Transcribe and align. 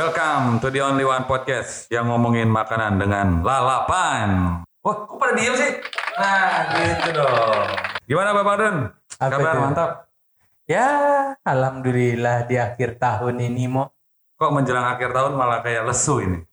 Welcome 0.00 0.64
to 0.64 0.72
the 0.72 0.80
only 0.80 1.04
one 1.04 1.28
podcast 1.28 1.84
yang 1.92 2.08
ngomongin 2.08 2.48
makanan 2.48 2.96
dengan 2.96 3.44
lalapan. 3.44 4.64
Wah, 4.80 4.96
kok 5.04 5.20
pada 5.20 5.36
diem 5.36 5.52
sih? 5.52 5.76
Nah, 6.16 6.72
gitu 6.72 7.20
dong. 7.20 7.68
Gimana 8.08 8.32
Bapak 8.32 8.54
Dun? 8.56 8.76
Apa 9.20 9.28
Kabar 9.28 9.52
itu? 9.52 9.60
mantap. 9.60 9.90
Ya, 10.64 10.88
alhamdulillah 11.44 12.48
di 12.48 12.56
akhir 12.56 12.96
tahun 12.96 13.44
ini 13.44 13.68
mo 13.68 13.92
Kok 14.40 14.56
menjelang 14.56 14.88
akhir 14.88 15.12
tahun 15.12 15.36
malah 15.36 15.60
kayak 15.60 15.84
lesu 15.84 16.24
ini? 16.24 16.48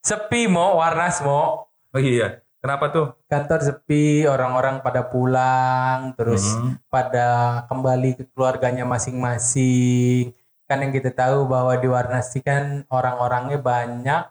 sepi 0.00 0.48
mo, 0.48 0.80
warnas 0.80 1.20
mo. 1.20 1.68
Oh 1.92 2.00
iya, 2.00 2.40
kenapa 2.64 2.88
tuh? 2.88 3.12
Kantor 3.28 3.68
sepi, 3.68 4.24
orang-orang 4.24 4.80
pada 4.80 5.04
pulang, 5.04 6.16
terus 6.16 6.56
Hmm. 6.56 6.80
pada 6.88 7.60
kembali 7.68 8.16
ke 8.16 8.24
keluarganya 8.32 8.88
masing-masing. 8.88 10.32
Kan 10.68 10.84
yang 10.84 10.92
kita 10.92 11.16
tahu 11.16 11.48
bahwa 11.48 11.72
di 11.80 11.88
Warnasi 11.88 12.44
kan 12.44 12.84
orang-orangnya 12.92 13.56
banyak 13.56 14.22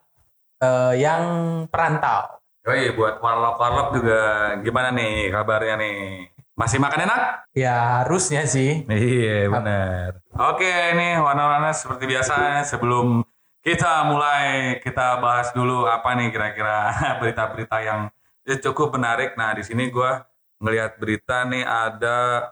eh, 0.61 0.93
yang 1.01 1.23
perantau. 1.65 2.37
Oh 2.67 2.75
iya, 2.75 2.93
buat 2.93 3.17
warlock-warlock 3.17 3.89
juga 3.95 4.21
gimana 4.61 4.93
nih 4.93 5.33
kabarnya 5.33 5.75
nih? 5.81 5.97
Masih 6.57 6.77
makan 6.77 7.09
enak? 7.09 7.21
Ya 7.57 8.01
harusnya 8.01 8.45
sih. 8.45 8.85
Iya 8.85 9.49
benar. 9.49 10.21
Oke 10.33 10.69
ini 10.93 11.17
warna-warna 11.17 11.73
seperti 11.73 12.09
biasa 12.09 12.65
sebelum 12.65 13.25
kita 13.61 14.09
mulai 14.09 14.77
kita 14.81 15.21
bahas 15.21 15.53
dulu 15.53 15.85
apa 15.85 16.17
nih 16.17 16.33
kira-kira 16.33 16.91
berita-berita 17.21 17.77
yang 17.81 18.01
ya 18.45 18.55
cukup 18.61 18.93
menarik. 18.93 19.33
Nah 19.37 19.53
di 19.57 19.63
sini 19.65 19.89
gua 19.93 20.25
ngelihat 20.57 20.97
berita 20.97 21.45
nih 21.45 21.61
ada 21.61 22.51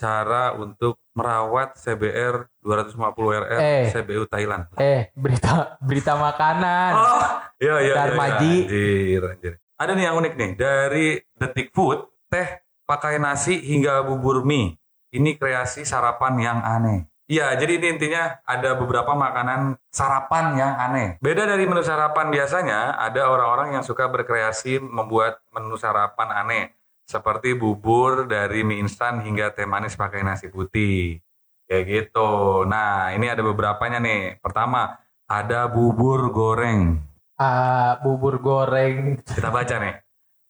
cara 0.00 0.56
untuk 0.56 1.01
merawat 1.12 1.76
CBR 1.76 2.48
250 2.64 3.40
RR 3.44 3.60
Eh. 3.60 3.84
CBU 3.92 4.24
Thailand. 4.28 4.68
Eh, 4.76 5.12
berita 5.12 5.76
berita 5.84 6.16
makanan. 6.16 6.92
Oh 6.96 7.22
iya 7.60 7.76
iya. 7.78 7.78
iya, 7.84 7.94
Darmaji. 7.94 8.54
iya. 8.64 9.18
Anjir, 9.18 9.22
anjir. 9.28 9.52
Ada 9.76 9.92
nih 9.92 10.04
yang 10.08 10.16
unik 10.18 10.32
nih 10.38 10.50
dari 10.56 11.06
Detik 11.34 11.68
Food 11.74 12.06
teh 12.30 12.48
pakai 12.86 13.18
nasi 13.18 13.60
hingga 13.60 14.02
bubur 14.02 14.42
mie. 14.42 14.78
Ini 15.12 15.36
kreasi 15.36 15.84
sarapan 15.84 16.34
yang 16.40 16.58
aneh. 16.64 17.04
Iya, 17.28 17.54
jadi 17.56 17.80
ini 17.80 17.96
intinya 17.96 18.40
ada 18.44 18.76
beberapa 18.76 19.16
makanan 19.16 19.80
sarapan 19.88 20.52
yang 20.52 20.72
aneh. 20.76 21.16
Beda 21.20 21.48
dari 21.48 21.64
menu 21.64 21.80
sarapan 21.80 22.28
biasanya, 22.28 22.92
ada 22.98 23.24
orang-orang 23.30 23.72
yang 23.78 23.84
suka 23.84 24.08
berkreasi 24.12 24.76
membuat 24.82 25.40
menu 25.48 25.80
sarapan 25.80 26.28
aneh. 26.28 26.64
Seperti 27.12 27.52
bubur 27.52 28.24
dari 28.24 28.64
mie 28.64 28.80
instan 28.80 29.20
hingga 29.20 29.52
teh 29.52 29.68
manis 29.68 30.00
pakai 30.00 30.24
nasi 30.24 30.48
putih. 30.48 31.20
Kayak 31.68 31.84
gitu. 32.08 32.64
Nah, 32.64 33.12
ini 33.12 33.28
ada 33.28 33.44
beberapanya 33.44 34.00
nih. 34.00 34.40
Pertama, 34.40 34.96
ada 35.28 35.68
bubur 35.68 36.32
goreng. 36.32 36.96
Ah, 37.36 38.00
bubur 38.00 38.40
goreng. 38.40 39.20
Kita 39.20 39.52
baca 39.52 39.76
nih. 39.76 40.00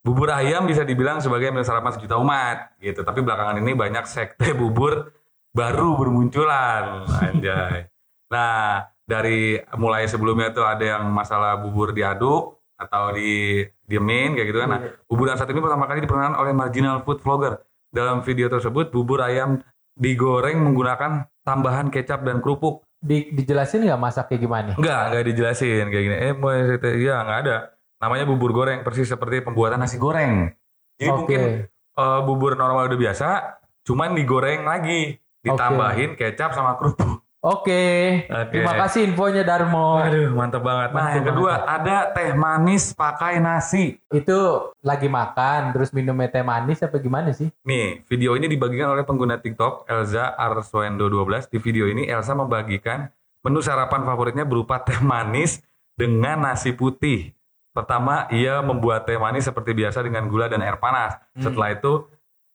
Bubur 0.02 0.30
ayam 0.30 0.66
bisa 0.66 0.86
dibilang 0.86 1.18
sebagai 1.18 1.50
menu 1.50 1.66
sarapan 1.66 1.98
sejuta 1.98 2.18
umat 2.22 2.78
gitu. 2.78 3.02
Tapi 3.02 3.22
belakangan 3.22 3.58
ini 3.58 3.74
banyak 3.74 4.06
sekte 4.06 4.54
bubur 4.54 5.10
baru 5.50 5.98
bermunculan. 5.98 7.06
Anjay. 7.06 7.90
Nah, 8.30 8.86
dari 9.02 9.58
mulai 9.78 10.06
sebelumnya 10.06 10.54
tuh 10.54 10.66
ada 10.66 10.98
yang 10.98 11.10
masalah 11.10 11.58
bubur 11.58 11.90
diaduk 11.90 12.62
atau 12.78 13.14
di 13.14 13.62
diemin 13.92 14.32
kayak 14.32 14.48
gitu 14.48 14.58
kan. 14.64 14.68
Nah, 14.72 14.80
bubur 15.04 15.28
yang 15.28 15.36
satu 15.36 15.52
ini 15.52 15.60
pertama 15.60 15.84
kali 15.84 16.00
diperkenalkan 16.00 16.40
oleh 16.40 16.52
marginal 16.56 17.04
food 17.04 17.20
vlogger. 17.20 17.60
Dalam 17.92 18.24
video 18.24 18.48
tersebut, 18.48 18.88
bubur 18.88 19.20
ayam 19.20 19.60
digoreng 19.92 20.56
menggunakan 20.64 21.28
tambahan 21.44 21.92
kecap 21.92 22.24
dan 22.24 22.40
kerupuk. 22.40 22.88
Di, 22.96 23.28
dijelasin 23.36 23.84
nggak 23.84 24.00
masaknya 24.00 24.38
gimana? 24.40 24.72
Enggak, 24.80 25.00
enggak 25.12 25.24
dijelasin 25.28 25.86
kayak 25.92 26.04
gini. 26.08 26.16
Eh, 26.16 26.32
mau 26.32 26.48
iya 26.96 27.20
enggak 27.20 27.38
ada. 27.44 27.56
Namanya 28.00 28.24
bubur 28.24 28.56
goreng 28.56 28.80
persis 28.80 29.06
seperti 29.06 29.44
pembuatan 29.44 29.84
nasi 29.84 30.00
goreng. 30.00 30.48
Jadi 30.96 31.10
Oke. 31.12 31.16
mungkin 31.20 31.40
eh, 31.68 32.20
bubur 32.24 32.56
normal 32.56 32.88
udah 32.88 32.96
biasa, 32.98 33.28
cuman 33.84 34.16
digoreng 34.16 34.64
lagi, 34.64 35.20
ditambahin 35.44 36.16
kecap 36.16 36.56
sama 36.56 36.80
kerupuk. 36.80 37.21
Oke. 37.42 38.22
Oke. 38.30 38.54
Terima 38.54 38.78
kasih 38.78 39.10
infonya 39.10 39.42
Darmo. 39.42 39.98
Waduh, 39.98 40.30
mantap 40.30 40.62
banget. 40.62 40.94
Nah, 40.94 41.02
Mantap 41.02 41.14
yang 41.18 41.26
kedua 41.26 41.52
ada 41.66 41.96
teh 42.14 42.30
manis 42.38 42.94
pakai 42.94 43.42
nasi. 43.42 43.98
Itu 44.14 44.70
lagi 44.78 45.10
makan 45.10 45.74
terus 45.74 45.90
minum 45.90 46.14
teh 46.30 46.46
manis 46.46 46.86
apa 46.86 47.02
gimana 47.02 47.34
sih? 47.34 47.50
Nih, 47.66 48.06
video 48.06 48.38
ini 48.38 48.46
dibagikan 48.46 48.94
oleh 48.94 49.02
pengguna 49.02 49.42
TikTok 49.42 49.90
Elza 49.90 50.38
Arswendo 50.38 51.10
12. 51.10 51.50
Di 51.50 51.58
video 51.58 51.90
ini 51.90 52.06
Elsa 52.06 52.38
membagikan 52.38 53.10
menu 53.42 53.58
sarapan 53.58 54.06
favoritnya 54.06 54.46
berupa 54.46 54.78
teh 54.78 55.02
manis 55.02 55.58
dengan 55.98 56.46
nasi 56.46 56.70
putih. 56.70 57.34
Pertama, 57.74 58.30
ia 58.30 58.62
membuat 58.62 59.02
teh 59.02 59.18
manis 59.18 59.50
seperti 59.50 59.74
biasa 59.74 60.06
dengan 60.06 60.30
gula 60.30 60.46
dan 60.46 60.62
air 60.62 60.78
panas. 60.78 61.18
Setelah 61.34 61.74
itu, 61.74 62.06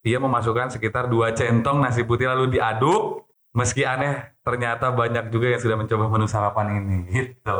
ia 0.07 0.15
memasukkan 0.15 0.71
sekitar 0.71 1.11
dua 1.11 1.35
centong 1.35 1.83
nasi 1.83 2.07
putih 2.07 2.31
lalu 2.31 2.55
diaduk. 2.55 3.26
Meski 3.57 3.81
aneh, 3.81 4.37
ternyata 4.45 4.93
banyak 4.93 5.33
juga 5.33 5.57
yang 5.57 5.61
sudah 5.61 5.77
mencoba 5.81 6.05
menu 6.13 6.29
sarapan 6.29 6.77
ini. 6.77 6.97
Gitu. 7.09 7.59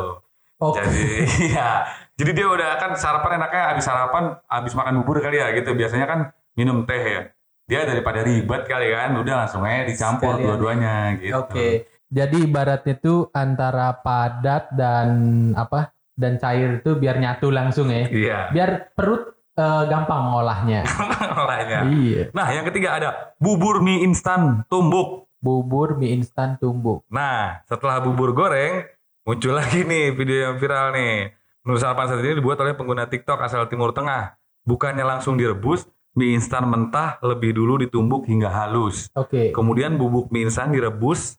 Oke. 0.62 0.78
Jadi 0.78 1.06
iya. 1.50 1.90
Jadi 2.14 2.30
dia 2.34 2.46
udah 2.46 2.78
kan 2.78 2.94
sarapan 2.94 3.42
enaknya 3.42 3.62
habis 3.74 3.84
sarapan, 3.86 4.38
habis 4.46 4.72
makan 4.78 5.02
bubur 5.02 5.18
kali 5.18 5.42
ya 5.42 5.50
gitu. 5.58 5.74
Biasanya 5.74 6.06
kan 6.06 6.20
minum 6.54 6.86
teh 6.86 7.02
ya. 7.02 7.22
Dia 7.68 7.84
daripada 7.84 8.24
ribet 8.24 8.64
kali 8.64 8.88
kan, 8.94 9.12
udah 9.12 9.44
langsung 9.44 9.60
aja 9.66 9.84
dicampur 9.84 10.40
dua-duanya 10.40 11.18
gitu. 11.20 11.36
Oke. 11.36 11.68
Jadi 12.08 12.48
ibaratnya 12.48 12.96
tuh 12.96 13.28
antara 13.36 13.92
padat 14.00 14.72
dan 14.72 15.08
apa? 15.52 15.92
Dan 16.16 16.40
cair 16.40 16.80
itu 16.80 16.96
biar 16.96 17.20
nyatu 17.20 17.52
langsung 17.52 17.92
ya. 17.92 18.08
Iya. 18.08 18.38
Biar 18.50 18.70
perut 18.96 19.36
eh, 19.54 19.84
gampang 19.86 20.32
ngolahnya. 20.32 20.82
Olahnya. 21.44 21.78
iya. 21.92 22.32
Nah, 22.32 22.48
yang 22.50 22.64
ketiga 22.72 22.96
ada 22.96 23.10
bubur 23.36 23.84
mie 23.84 24.02
instan 24.02 24.64
tumbuk. 24.72 25.27
Bubur 25.38 25.94
mie 25.94 26.18
instan 26.18 26.58
tumbuk. 26.58 27.06
Nah, 27.06 27.62
setelah 27.70 28.02
bubur 28.02 28.34
goreng, 28.34 28.86
muncul 29.22 29.54
lagi 29.54 29.86
nih 29.86 30.10
video 30.14 30.50
yang 30.50 30.56
viral 30.58 30.94
nih. 30.94 31.32
Menu 31.62 31.78
sarapan 31.78 32.06
saat 32.10 32.22
ini 32.24 32.38
dibuat 32.38 32.58
oleh 32.58 32.74
pengguna 32.74 33.06
TikTok 33.06 33.38
asal 33.38 33.70
Timur 33.70 33.94
Tengah. 33.94 34.34
Bukannya 34.66 35.04
langsung 35.06 35.38
direbus, 35.38 35.86
mie 36.18 36.34
instan 36.34 36.66
mentah 36.66 37.22
lebih 37.22 37.54
dulu 37.54 37.78
ditumbuk 37.78 38.26
hingga 38.26 38.50
halus. 38.50 39.06
Oke. 39.14 39.54
Kemudian 39.54 39.94
bubuk 39.94 40.34
mie 40.34 40.50
instan 40.50 40.74
direbus 40.74 41.38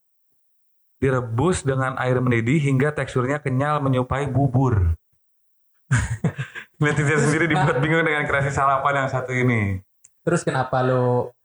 direbus 0.99 1.63
dengan 1.63 1.95
air 1.95 2.19
mendidih 2.19 2.59
hingga 2.59 2.91
teksturnya 2.91 3.39
kenyal 3.39 3.79
menyerupai 3.79 4.27
bubur. 4.27 4.95
Netizen 6.83 7.19
sendiri 7.27 7.47
dibuat 7.51 7.79
bingung 7.83 8.03
dengan 8.03 8.23
kreasi 8.27 8.51
sarapan 8.51 9.03
yang 9.03 9.09
satu 9.11 9.31
ini. 9.35 9.83
Terus 10.23 10.43
kenapa 10.43 10.83
lo 10.83 11.35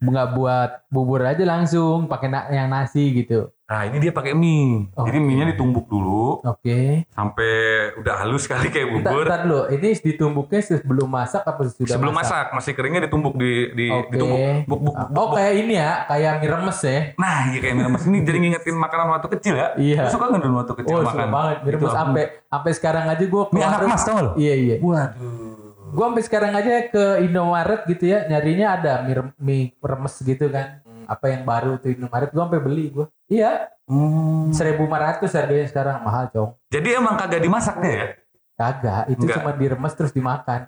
nggak 0.00 0.28
buat 0.32 0.70
bubur 0.88 1.20
aja 1.22 1.44
langsung 1.44 2.04
pakai 2.06 2.26
na- 2.26 2.48
yang 2.48 2.66
nasi 2.66 3.12
gitu? 3.14 3.52
Nah 3.62 3.86
ini 3.86 4.00
dia 4.00 4.10
pakai 4.10 4.32
mie. 4.32 4.90
Jadi 4.90 5.14
Oke. 5.14 5.22
mie-nya 5.22 5.46
ditumbuk 5.46 5.86
dulu 5.86 6.42
Oke. 6.42 7.06
sampai 7.06 7.52
udah 7.94 8.14
halus 8.18 8.42
kali 8.44 8.66
kayak 8.66 8.88
bubur. 8.90 9.22
bentar 9.22 9.44
dulu. 9.44 9.60
Ini 9.68 9.88
ditumbuknya 9.94 10.58
sebelum 10.58 11.06
masak 11.06 11.44
apa 11.44 11.60
sudah 11.68 11.94
Sebelum 11.94 12.10
masak? 12.10 12.34
masak 12.34 12.46
masih 12.52 12.72
keringnya 12.72 13.06
ditumbuk 13.06 13.36
di 13.36 13.70
di 13.70 13.86
Oke. 13.86 14.10
ditumbuk. 14.10 14.40
Buk, 14.66 14.80
buk, 14.82 14.94
buk, 14.96 15.06
Oh 15.12 15.26
buk. 15.28 15.36
kayak 15.36 15.52
ini 15.54 15.74
ya, 15.76 15.90
kayak 16.04 16.32
mie 16.38 16.50
remes 16.50 16.78
ya? 16.80 16.98
Nah, 17.14 17.36
iya 17.46 17.58
kayak 17.60 17.74
mie 17.76 17.84
remes 17.86 18.02
ini 18.02 18.18
jadi 18.20 18.38
ngingetin 18.40 18.74
makanan 18.74 19.06
waktu 19.08 19.28
kecil 19.30 19.54
ya. 19.54 19.68
Iya. 19.76 20.02
Lu 20.02 20.10
suka 20.10 20.24
nggak 20.26 20.42
dulu 20.42 20.54
waktu 20.56 20.74
kecil 20.76 20.90
Oh 20.92 21.00
makan? 21.00 21.14
suka 21.14 21.26
banget 21.28 21.56
mie 21.60 21.70
remes 21.70 21.84
aku- 21.84 21.98
sampai 22.00 22.22
sampai 22.42 22.70
sekarang 22.74 23.04
aja 23.06 23.22
gue 23.22 23.42
Mie 23.52 23.62
anak 23.62 23.80
mas 23.86 24.02
tau 24.02 24.18
lo? 24.18 24.30
Iya 24.34 24.54
iya. 24.56 24.76
Waduh. 24.80 25.49
Gue 25.90 26.04
sampai 26.04 26.22
sekarang 26.22 26.52
aja 26.54 26.86
ke 26.86 27.04
Indomaret 27.20 27.82
gitu 27.84 28.04
ya 28.06 28.24
nyarinya 28.24 28.66
ada 28.72 28.92
mie, 29.02 29.18
mie 29.36 29.64
remes 29.76 30.14
gitu 30.16 30.46
kan. 30.48 30.80
Hmm, 30.82 31.04
Apa 31.04 31.28
yang 31.28 31.42
baru 31.42 31.76
tuh 31.76 31.90
Indomaret 31.90 32.30
gue 32.30 32.38
sampai 32.38 32.60
beli 32.60 32.84
gue. 32.90 33.06
Iya. 33.26 33.68
Hmm. 33.84 34.54
1500 34.54 35.26
harganya 35.34 35.66
sekarang 35.66 35.96
mahal 36.00 36.30
cong. 36.30 36.50
Jadi 36.68 36.88
emang 36.94 37.18
kagak 37.18 37.42
dimasak 37.42 37.76
deh 37.78 37.90
ya? 37.90 38.06
Kagak, 38.54 39.04
itu 39.08 39.24
Enggak. 39.24 39.36
cuma 39.40 39.50
diremes 39.52 39.92
terus 39.92 40.12
dimakan. 40.12 40.60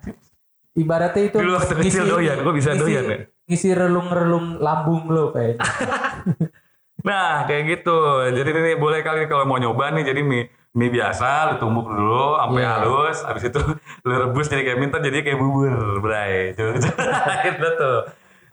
Ibaratnya 0.73 1.23
itu 1.23 1.37
Dulu 1.37 1.51
waktu 1.53 1.73
kecil 1.79 2.03
doyan, 2.03 2.41
gua 2.41 2.51
bisa 2.51 2.73
ngisi- 2.73 2.81
doyan 2.81 3.03
ya. 3.05 3.17
Ngisi 3.45 3.69
relung-relung 3.71 4.57
lambung 4.57 5.07
lo 5.07 5.31
kayaknya. 5.31 5.61
Nah, 7.03 7.43
kayak 7.43 7.63
gitu. 7.69 7.97
Jadi 8.31 8.49
ini 8.49 8.73
boleh 8.73 9.03
kali 9.03 9.27
kalau 9.27 9.43
mau 9.43 9.59
nyoba 9.59 9.91
nih 9.91 10.07
jadi 10.07 10.23
mie 10.23 10.47
mie 10.73 10.89
biasa 10.89 11.27
lu 11.47 11.55
tumbuk 11.57 11.85
dulu 11.85 12.35
sampai 12.35 12.59
Iya. 12.59 12.71
halus, 12.75 13.17
habis 13.21 13.43
itu 13.45 13.61
lu 14.05 14.13
rebus 14.19 14.47
jadi 14.47 14.61
kayak 14.63 14.79
minta 14.79 14.97
jadi 14.97 15.21
kayak 15.21 15.37
bubur, 15.37 15.73
bray. 15.99 16.51
Tuh, 16.57 16.73
gitu 16.75 17.67
tuh. 17.75 17.99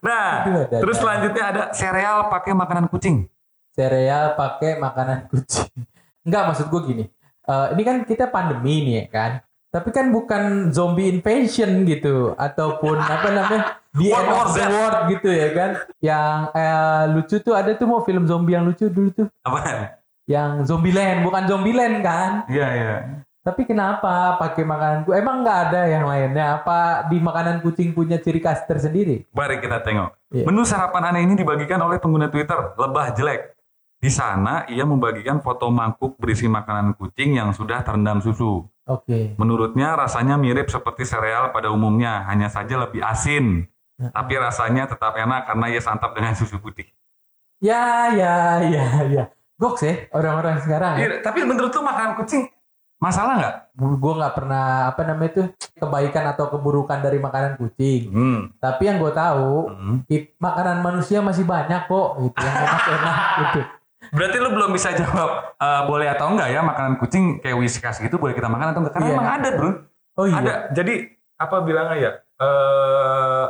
Nah, 0.00 0.44
Itu 0.44 0.80
terus 0.80 0.96
selanjutnya 0.96 1.44
ada 1.46 1.62
sereal 1.70 2.28
pakai 2.28 2.52
makanan 2.52 2.88
kucing. 2.88 3.28
Sereal 3.70 4.32
pakai 4.32 4.76
makanan 4.76 5.28
kucing. 5.28 5.68
Enggak 6.22 6.42
maksud 6.46 6.66
gue 6.68 6.80
gini. 6.86 7.04
eh, 7.42 7.66
ini 7.72 7.82
kan 7.82 7.96
kita 8.02 8.28
pandemi 8.28 8.80
nih 8.82 8.94
ya 8.94 9.06
kan. 9.08 9.32
Tapi 9.68 9.88
kan 9.88 10.08
bukan 10.08 10.42
zombie 10.70 11.08
invasion 11.10 11.84
gitu 11.84 12.32
ataupun 12.34 12.96
apa 13.14 13.28
namanya 13.28 13.62
World 13.90 14.22
end 14.22 14.30
of 14.32 14.48
the 14.48 14.62
Z. 14.62 14.70
world 14.70 14.98
gitu 15.10 15.28
ya 15.28 15.48
kan. 15.50 15.70
Yang 16.00 16.32
eh, 16.54 17.02
lucu 17.10 17.36
tuh 17.38 17.54
ada 17.54 17.70
tuh 17.72 17.86
mau 17.86 18.00
film 18.00 18.24
zombie 18.24 18.52
yang 18.52 18.64
lucu 18.64 18.86
dulu 18.86 19.08
tuh. 19.10 19.26
Apaan? 19.42 19.99
Yang 20.30 20.62
Zombieland, 20.62 21.26
bukan 21.26 21.42
Zombieland 21.50 22.06
kan? 22.06 22.46
Iya, 22.46 22.68
iya. 22.70 22.96
Tapi 23.42 23.66
kenapa 23.66 24.38
pakai 24.38 24.62
makanan 24.62 24.98
kucing? 25.02 25.18
Emang 25.18 25.42
nggak 25.42 25.58
ada 25.66 25.82
yang 25.90 26.04
lainnya? 26.06 26.60
Apa 26.62 27.10
di 27.10 27.18
makanan 27.18 27.64
kucing 27.66 27.90
punya 27.90 28.22
ciri 28.22 28.38
khas 28.38 28.62
tersendiri? 28.68 29.26
Mari 29.34 29.58
kita 29.58 29.82
tengok. 29.82 30.14
Iya. 30.30 30.44
Menu 30.46 30.62
sarapan 30.62 31.10
aneh 31.10 31.26
ini 31.26 31.34
dibagikan 31.34 31.82
oleh 31.82 31.98
pengguna 31.98 32.30
Twitter, 32.30 32.76
lebah 32.78 33.10
jelek. 33.16 33.58
Di 34.00 34.08
sana 34.12 34.64
ia 34.70 34.86
membagikan 34.86 35.42
foto 35.42 35.66
mangkuk 35.68 36.20
berisi 36.20 36.46
makanan 36.46 36.94
kucing 36.94 37.40
yang 37.40 37.50
sudah 37.50 37.82
terendam 37.82 38.22
susu. 38.22 38.64
Oke. 38.86 39.34
Menurutnya 39.40 39.98
rasanya 39.98 40.38
mirip 40.38 40.70
seperti 40.70 41.08
sereal 41.08 41.50
pada 41.50 41.72
umumnya, 41.72 42.22
hanya 42.30 42.46
saja 42.52 42.76
lebih 42.76 43.02
asin. 43.02 43.66
Tapi 44.00 44.32
rasanya 44.40 44.88
tetap 44.88 45.12
enak 45.12 45.44
karena 45.44 45.66
ia 45.68 45.80
santap 45.80 46.16
dengan 46.16 46.32
susu 46.32 46.56
putih. 46.56 46.88
Ya, 47.60 48.08
ya, 48.16 48.64
ya, 48.64 48.86
ya. 49.04 49.24
Goks 49.60 49.84
ya 49.84 50.08
orang-orang 50.16 50.56
sekarang. 50.64 50.96
Ya. 50.96 51.04
Iya, 51.04 51.16
tapi 51.20 51.44
menurut 51.44 51.68
lu 51.68 51.84
makanan 51.84 52.16
kucing 52.16 52.48
masalah 52.96 53.36
nggak? 53.36 53.54
Gue 53.76 54.12
nggak 54.16 54.34
pernah 54.34 54.64
apa 54.88 55.04
namanya 55.04 55.30
itu 55.36 55.42
kebaikan 55.76 56.24
atau 56.32 56.48
keburukan 56.48 57.00
dari 57.00 57.20
makanan 57.20 57.60
kucing. 57.60 58.08
Hmm. 58.08 58.40
Tapi 58.56 58.88
yang 58.88 58.96
gue 58.96 59.12
tahu, 59.12 59.68
Hmm. 59.68 60.00
makanan 60.36 60.80
manusia 60.80 61.20
masih 61.20 61.44
banyak 61.44 61.84
kok, 61.84 62.08
gitu 62.24 62.38
yang 62.40 62.56
enak-enak 62.56 63.16
gitu. 63.36 63.60
Berarti 64.10 64.36
lu 64.40 64.50
belum 64.50 64.70
bisa 64.72 64.90
jawab 64.96 65.30
eh, 65.54 65.82
boleh 65.84 66.08
atau 66.08 66.32
enggak 66.32 66.48
ya 66.48 66.60
makanan 66.64 66.96
kucing 66.96 67.24
kayak 67.38 67.60
whiskas 67.60 68.00
gitu 68.00 68.16
boleh 68.16 68.32
kita 68.32 68.48
makan 68.48 68.72
atau 68.72 68.80
enggak? 68.80 68.94
Karena 68.96 69.06
Iya. 69.06 69.16
emang 69.16 69.28
ada, 69.28 69.48
Bro. 69.52 69.70
Oh 70.16 70.24
iya. 70.24 70.36
Ada. 70.40 70.54
Jadi 70.72 70.94
apa 71.36 71.56
bilangnya 71.60 71.96
ya? 72.00 72.10
Eh 72.40 73.44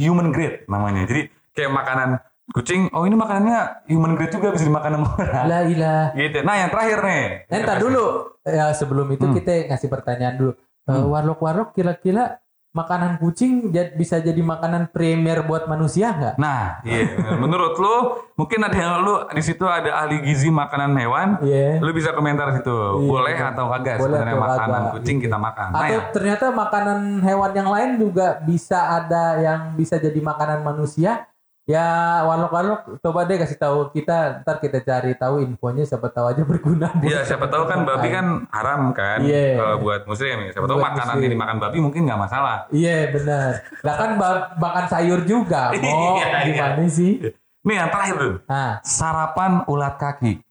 human 0.00 0.32
grade 0.32 0.64
namanya. 0.66 1.04
Jadi 1.04 1.28
kayak 1.52 1.70
makanan 1.70 2.08
kucing, 2.50 2.92
oh 2.92 3.02
ini 3.02 3.14
makanannya 3.14 3.88
human 3.88 4.12
grade 4.14 4.32
juga 4.32 4.52
bisa 4.52 4.64
dimakan 4.64 5.00
sama 5.00 5.08
orang. 5.16 5.44
La 5.46 5.58
ilah. 5.64 6.04
Gitu. 6.12 6.38
Nah, 6.40 6.54
yang 6.58 6.70
terakhir 6.70 6.98
nih. 7.00 7.24
Eh, 7.46 7.58
Ntar 7.58 7.78
dulu, 7.78 8.04
ya 8.42 8.68
sebelum 8.70 9.06
itu 9.08 9.24
Hmm. 9.24 9.34
kita 9.34 9.50
ngasih 9.66 9.88
pertanyaan 9.88 10.34
dulu. 10.34 10.52
Eh, 10.52 10.92
Hmm. 10.92 11.08
Warlock-warlock 11.08 11.72
kira-kira 11.72 12.44
makanan 12.74 13.16
kucing 13.16 13.70
bisa 13.94 14.18
jadi 14.18 14.42
makanan 14.42 14.90
premier 14.90 15.40
buat 15.40 15.64
manusia 15.64 16.10
nggak? 16.10 16.34
Nah, 16.36 16.82
iya. 16.82 17.06
Menurut 17.38 17.78
lu, 17.78 17.94
mungkin 18.34 18.60
ada 18.60 18.74
yang 18.74 18.92
lu 19.00 19.14
di 19.30 19.40
situ 19.40 19.62
ada 19.62 19.94
ahli 19.94 20.18
gizi 20.20 20.50
makanan 20.50 20.90
hewan. 20.92 21.38
Iya. 21.38 21.78
Lu 21.78 21.94
bisa 21.94 22.10
komentar 22.10 22.50
situ. 22.52 22.74
Iya, 22.74 23.06
boleh 23.06 23.36
atau 23.38 23.70
kagak 23.70 23.96
Boleh 23.96 24.18
sebenarnya 24.18 24.34
atau 24.34 24.42
makanan 24.44 24.68
kagak, 24.82 24.94
kucing 24.98 25.16
gitu. 25.16 25.24
kita 25.24 25.38
makan. 25.38 25.68
Nah, 25.70 25.80
Atau 25.80 25.94
ya. 25.94 26.00
ternyata 26.10 26.46
makanan 26.50 26.98
hewan 27.22 27.52
yang 27.54 27.68
lain 27.70 27.90
juga 27.96 28.26
bisa 28.42 28.78
ada 28.92 29.24
yang 29.38 29.60
bisa 29.72 29.94
jadi 29.96 30.18
makanan 30.20 30.60
manusia. 30.60 31.30
Ya 31.64 31.80
warlock-warlock 32.22 33.00
coba 33.00 33.24
deh 33.24 33.40
kasih 33.40 33.56
tahu 33.56 33.88
kita 33.88 34.44
ntar 34.44 34.60
kita 34.60 34.84
cari 34.84 35.16
tahu 35.16 35.40
infonya 35.40 35.88
siapa 35.88 36.12
tahu 36.12 36.28
aja 36.28 36.44
berguna. 36.44 36.92
Iya, 37.00 37.24
siapa 37.24 37.48
tahu 37.48 37.64
kan 37.64 37.88
babi 37.88 38.12
kan 38.12 38.44
haram 38.52 38.92
kan 38.92 39.24
Iya. 39.24 39.56
kalau 39.56 39.76
buat 39.80 40.04
muslim. 40.04 40.52
Siapa 40.52 40.60
tahu 40.62 40.76
Buat 40.76 40.92
makanan 40.92 41.04
muslim. 41.08 41.24
yang 41.24 41.32
dimakan 41.32 41.56
babi 41.58 41.78
mungkin 41.80 42.00
nggak 42.04 42.20
masalah. 42.20 42.68
Iya 42.68 43.08
benar. 43.08 43.50
Lah 43.80 43.94
kan 43.96 44.10
makan 44.54 44.84
sayur 44.86 45.20
juga, 45.24 45.72
mau 45.80 46.20
Iya, 46.20 46.26
iya. 46.28 46.38
gimana 46.44 46.84
sih? 46.84 47.32
Nih 47.64 47.74
yang 47.74 47.88
terakhir 47.88 48.14
tuh, 48.14 48.34
Nah, 48.44 48.72
sarapan 48.84 49.64
ulat 49.64 49.96
kaki. 49.96 50.44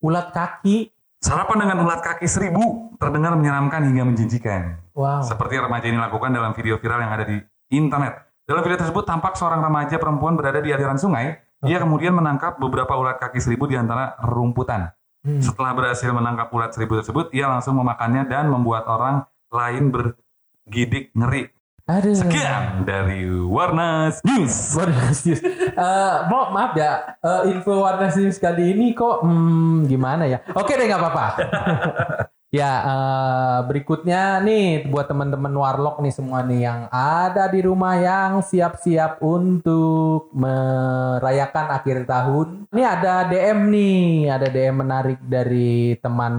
ulat 0.00 0.32
kaki, 0.32 0.88
Sarapan 1.18 1.66
dengan 1.66 1.82
ulat 1.82 1.98
kaki 1.98 2.24
seribu 2.24 2.94
terdengar 2.96 3.34
menyeramkan 3.34 3.82
hingga 3.84 4.06
menjijikan. 4.06 4.78
wow. 4.94 5.18
Seperti 5.20 5.58
yang 5.58 5.66
remaja 5.66 5.84
ini 5.84 5.98
lakukan 5.98 6.30
dalam 6.30 6.54
video 6.54 6.78
viral 6.78 7.02
yang 7.02 7.12
ada 7.12 7.26
di 7.26 7.36
internet. 7.68 8.27
Dalam 8.48 8.64
video 8.64 8.80
tersebut 8.80 9.04
tampak 9.04 9.36
seorang 9.36 9.60
remaja 9.60 10.00
perempuan 10.00 10.32
berada 10.32 10.64
di 10.64 10.72
aliran 10.72 10.96
sungai. 10.96 11.36
Ia 11.68 11.84
kemudian 11.84 12.16
menangkap 12.16 12.56
beberapa 12.56 12.96
ulat 12.96 13.20
kaki 13.20 13.44
seribu 13.44 13.68
di 13.68 13.76
antara 13.76 14.16
rumputan. 14.24 14.88
Hmm. 15.20 15.44
Setelah 15.44 15.76
berhasil 15.76 16.08
menangkap 16.16 16.48
ulat 16.48 16.72
seribu 16.72 16.96
tersebut, 16.96 17.28
ia 17.36 17.44
langsung 17.44 17.76
memakannya 17.76 18.24
dan 18.24 18.48
membuat 18.48 18.88
orang 18.88 19.28
lain 19.52 19.92
bergidik 19.92 21.12
ngeri. 21.12 21.52
Aduh. 21.92 22.16
Sekian 22.16 22.88
dari 22.88 23.28
Warnas 23.28 24.24
News. 24.24 24.80
Warnas 24.80 25.28
News. 25.28 25.44
Eh, 25.44 26.16
mo- 26.32 26.48
maaf 26.48 26.72
ya, 26.72 27.20
eh, 27.20 27.52
info 27.52 27.84
Warnas 27.84 28.16
News 28.16 28.40
kali 28.40 28.72
ini 28.72 28.96
kok 28.96 29.28
hmm, 29.28 29.92
gimana 29.92 30.24
ya? 30.24 30.40
Oke 30.56 30.72
deh 30.72 30.88
nggak 30.88 31.00
apa-apa. 31.04 31.26
ya 32.48 32.72
eh, 32.80 33.58
berikutnya 33.68 34.40
nih 34.40 34.88
buat 34.88 35.04
teman-teman 35.08 35.52
Warlock 35.52 36.00
nih 36.00 36.14
semua 36.14 36.40
nih 36.44 36.64
yang 36.64 36.80
ada 36.88 37.44
di 37.52 37.60
rumah 37.60 37.94
yang 38.00 38.40
siap-siap 38.40 39.20
untuk 39.20 40.32
merayakan 40.32 41.66
akhir 41.76 42.08
tahun. 42.08 42.70
Ini 42.72 42.82
ada 42.84 43.28
DM 43.28 43.60
nih, 43.68 44.04
ada 44.32 44.48
DM 44.48 44.76
menarik 44.80 45.20
dari 45.20 45.96
teman 46.00 46.34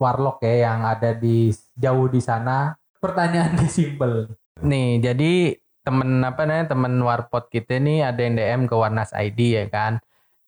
Warlock 0.00 0.40
ya 0.40 0.72
yang 0.72 0.88
ada 0.88 1.12
di 1.12 1.52
jauh 1.76 2.08
di 2.08 2.20
sana. 2.24 2.72
Pertanyaannya 3.00 3.68
simple. 3.80 4.32
Nih, 4.64 5.00
jadi 5.00 5.56
temen 5.80 6.20
apa 6.20 6.44
namanya 6.44 6.76
temen 6.76 7.00
warpot 7.00 7.48
kita 7.48 7.80
nih 7.80 8.04
ada 8.04 8.20
yang 8.20 8.34
DM 8.36 8.62
ke 8.68 8.74
Warnas 8.76 9.12
ID 9.12 9.40
ya 9.60 9.66
kan. 9.68 10.00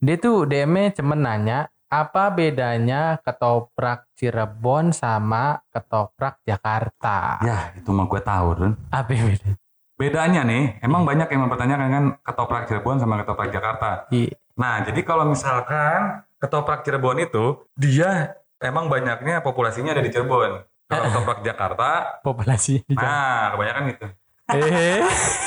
Dia 0.02 0.18
tuh 0.18 0.44
DM-nya 0.44 0.98
cuman 0.98 1.20
nanya 1.22 1.71
apa 1.92 2.32
bedanya 2.32 3.20
ketoprak 3.20 4.08
Cirebon 4.16 4.96
sama 4.96 5.60
ketoprak 5.68 6.40
Jakarta? 6.40 7.36
Ya, 7.44 7.68
itu 7.76 7.92
mah 7.92 8.08
gue 8.08 8.22
tahu, 8.24 8.46
Run. 8.56 8.72
Apa 8.88 9.12
bedanya? 9.12 9.60
Bedanya 10.00 10.40
nih, 10.42 10.80
emang 10.80 11.04
banyak 11.04 11.28
yang 11.28 11.44
mempertanyakan 11.44 11.88
kan 11.92 12.04
ketoprak 12.24 12.64
Cirebon 12.64 12.96
sama 12.96 13.20
ketoprak 13.20 13.52
Jakarta. 13.52 14.08
Iya. 14.08 14.32
Nah, 14.56 14.80
jadi 14.88 15.00
kalau 15.04 15.28
misalkan 15.28 16.24
ketoprak 16.40 16.80
Cirebon 16.80 17.20
itu, 17.20 17.60
dia 17.76 18.40
emang 18.56 18.88
banyaknya 18.88 19.44
populasinya 19.44 19.92
ada 19.92 20.00
di 20.00 20.08
Cirebon. 20.08 20.64
Kalau 20.88 21.04
ketoprak 21.12 21.40
Jakarta, 21.44 21.90
Populasi. 22.24 22.88
nah 22.88 23.52
kebanyakan 23.52 23.82
gitu. 23.92 24.06
eh, 24.52 25.00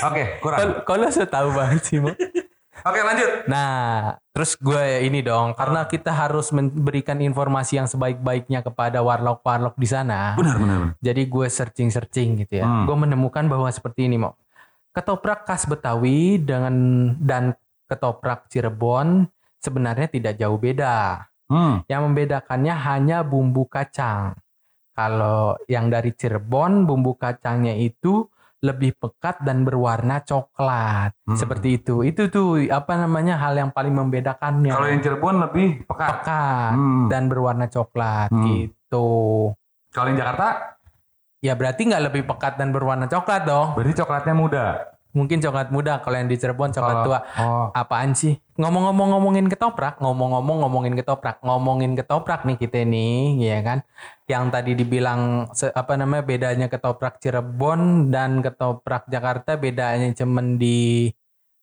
Oke, 0.06 0.24
kurang. 0.42 0.82
kalau 0.86 1.10
saya 1.10 1.26
tahu 1.26 1.54
banget 1.54 1.82
sih, 1.86 1.98
Mo. 1.98 2.14
Oke, 2.86 3.02
lanjut. 3.02 3.50
Nah, 3.50 4.14
terus 4.30 4.54
gue 4.62 5.02
ini 5.02 5.26
dong, 5.26 5.58
karena 5.58 5.90
kita 5.90 6.14
harus 6.14 6.54
memberikan 6.54 7.18
informasi 7.18 7.82
yang 7.82 7.90
sebaik-baiknya 7.90 8.62
kepada 8.62 9.02
warlock-warlock 9.02 9.74
di 9.74 9.90
sana. 9.90 10.38
Benar, 10.38 10.62
benar, 10.62 10.78
benar. 10.86 10.94
Jadi 11.02 11.22
gue 11.26 11.48
searching-searching 11.50 12.46
gitu 12.46 12.62
ya. 12.62 12.66
Hmm. 12.70 12.86
Gue 12.86 12.94
menemukan 12.94 13.42
bahwa 13.50 13.66
seperti 13.74 14.06
ini, 14.06 14.22
Mo. 14.22 14.38
Ketoprak 14.94 15.50
khas 15.50 15.66
Betawi 15.66 16.38
dengan 16.38 16.76
dan 17.18 17.58
ketoprak 17.90 18.54
Cirebon 18.54 19.34
sebenarnya 19.58 20.06
tidak 20.06 20.38
jauh 20.38 20.62
beda. 20.62 21.26
Hmm. 21.50 21.82
Yang 21.90 22.02
membedakannya 22.06 22.74
hanya 22.86 23.26
bumbu 23.26 23.66
kacang. 23.66 24.38
Kalau 24.94 25.58
yang 25.66 25.90
dari 25.90 26.14
Cirebon, 26.14 26.86
bumbu 26.86 27.18
kacangnya 27.18 27.74
itu 27.74 28.30
lebih 28.66 28.98
pekat 28.98 29.40
dan 29.40 29.62
berwarna 29.62 30.20
coklat. 30.20 31.14
Hmm. 31.22 31.38
Seperti 31.38 31.78
itu. 31.78 32.02
Itu 32.02 32.28
tuh 32.28 32.66
apa 32.66 32.98
namanya 32.98 33.38
hal 33.38 33.54
yang 33.54 33.70
paling 33.70 33.94
membedakannya. 33.94 34.74
Kalau 34.74 34.88
yang 34.88 35.00
Cirebon 35.00 35.36
lebih 35.40 35.86
pekat. 35.86 36.10
pekat 36.20 36.72
Hmm. 36.74 37.06
dan 37.08 37.30
berwarna 37.30 37.66
coklat 37.68 38.30
Hmm. 38.30 38.42
gitu. 38.44 39.10
Kalau 39.90 40.08
yang 40.10 40.18
Jakarta, 40.18 40.74
Ya 41.44 41.54
berarti 41.54 41.86
nggak 41.86 42.10
lebih 42.10 42.24
pekat 42.26 42.58
dan 42.58 42.74
berwarna 42.74 43.06
coklat 43.06 43.46
dong. 43.46 43.78
berarti 43.78 43.94
coklatnya 43.96 44.34
muda. 44.34 44.66
Mungkin 45.16 45.40
coklat 45.40 45.72
muda 45.72 46.04
kalau 46.04 46.20
yang 46.20 46.28
di 46.28 46.36
Cirebon 46.36 46.76
coklat 46.76 46.92
Kalau- 46.92 47.06
tua. 47.08 47.20
Oh. 47.40 47.68
Apaan 47.72 48.12
sih? 48.12 48.36
Ngomong-ngomong 48.56 49.16
ngomongin 49.16 49.48
ketoprak, 49.48 49.96
ngomong-ngomong 49.98 50.60
ngomongin 50.62 50.94
ketoprak, 50.94 51.40
ngomongin 51.40 51.96
ketoprak 51.96 52.44
nih 52.44 52.58
kita 52.60 52.84
nih, 52.84 53.16
ya 53.42 53.60
kan? 53.64 53.80
Yang 54.28 54.44
tadi 54.52 54.72
dibilang 54.76 55.22
apa 55.72 55.94
namanya 55.96 56.24
bedanya 56.24 56.68
ketoprak 56.68 57.20
Cirebon 57.20 58.12
dan 58.12 58.44
ketoprak 58.44 59.08
Jakarta 59.08 59.56
bedanya 59.56 60.12
cuman 60.12 60.60
di 60.60 61.08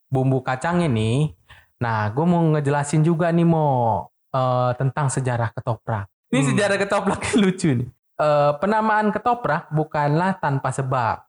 bumbu 0.08 0.40
kacang 0.40 0.80
ini. 0.80 1.32
Nah, 1.76 2.08
gue 2.08 2.24
mau 2.24 2.40
ngejelasin 2.52 3.02
juga 3.02 3.28
nih 3.28 3.44
mau 3.44 4.08
eh, 4.32 4.72
tentang 4.76 5.12
sejarah 5.12 5.52
ketoprak. 5.52 6.08
Ini 6.32 6.40
Hmm. 6.40 6.48
sejarah 6.48 6.76
ketoprak 6.80 7.20
lucu 7.42 7.68
nih. 7.76 7.88
Eh, 8.16 8.52
penamaan 8.56 9.12
ketoprak 9.12 9.68
bukanlah 9.68 10.36
tanpa 10.36 10.72
sebab. 10.72 11.20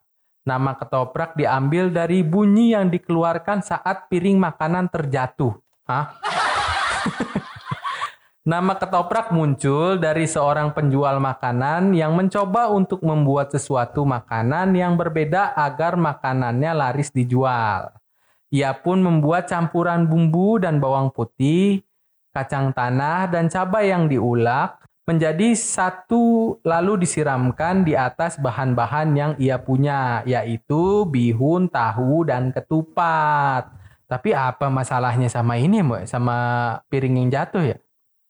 Nama 0.44 0.76
ketoprak 0.76 1.40
diambil 1.40 1.88
dari 1.88 2.20
bunyi 2.20 2.76
yang 2.76 2.92
dikeluarkan 2.92 3.64
saat 3.64 4.12
piring 4.12 4.44
makanan 4.44 4.92
terjatuh. 4.92 5.56
Hah? 5.88 6.20
Nama 8.52 8.76
ketoprak 8.76 9.32
muncul 9.32 10.04
dari 10.04 10.28
seorang 10.28 10.76
penjual 10.76 11.16
makanan 11.24 11.96
yang 11.96 12.12
mencoba 12.12 12.68
untuk 12.76 13.00
membuat 13.08 13.56
sesuatu 13.56 14.04
makanan 14.04 14.76
yang 14.76 15.00
berbeda 15.00 15.56
agar 15.56 15.96
makanannya 15.96 16.76
laris 16.76 17.16
dijual. 17.16 17.96
Ia 18.52 18.76
pun 18.76 19.00
membuat 19.00 19.48
campuran 19.48 20.12
bumbu 20.12 20.60
dan 20.60 20.84
bawang 20.84 21.16
putih, 21.16 21.88
kacang 22.36 22.76
tanah, 22.76 23.32
dan 23.32 23.48
cabai 23.48 23.96
yang 23.96 24.12
diulek 24.12 24.83
menjadi 25.04 25.52
satu 25.52 26.58
lalu 26.64 27.04
disiramkan 27.04 27.84
di 27.84 27.92
atas 27.92 28.40
bahan-bahan 28.40 29.08
yang 29.16 29.32
ia 29.36 29.60
punya, 29.60 30.24
yaitu 30.24 31.04
bihun, 31.04 31.68
tahu, 31.68 32.24
dan 32.24 32.56
ketupat. 32.56 33.68
Tapi 34.08 34.32
apa 34.32 34.72
masalahnya 34.72 35.28
sama 35.28 35.60
ini, 35.60 35.84
Mbak? 35.84 36.08
Sama 36.08 36.38
piring 36.88 37.26
yang 37.26 37.30
jatuh 37.32 37.64
ya? 37.76 37.78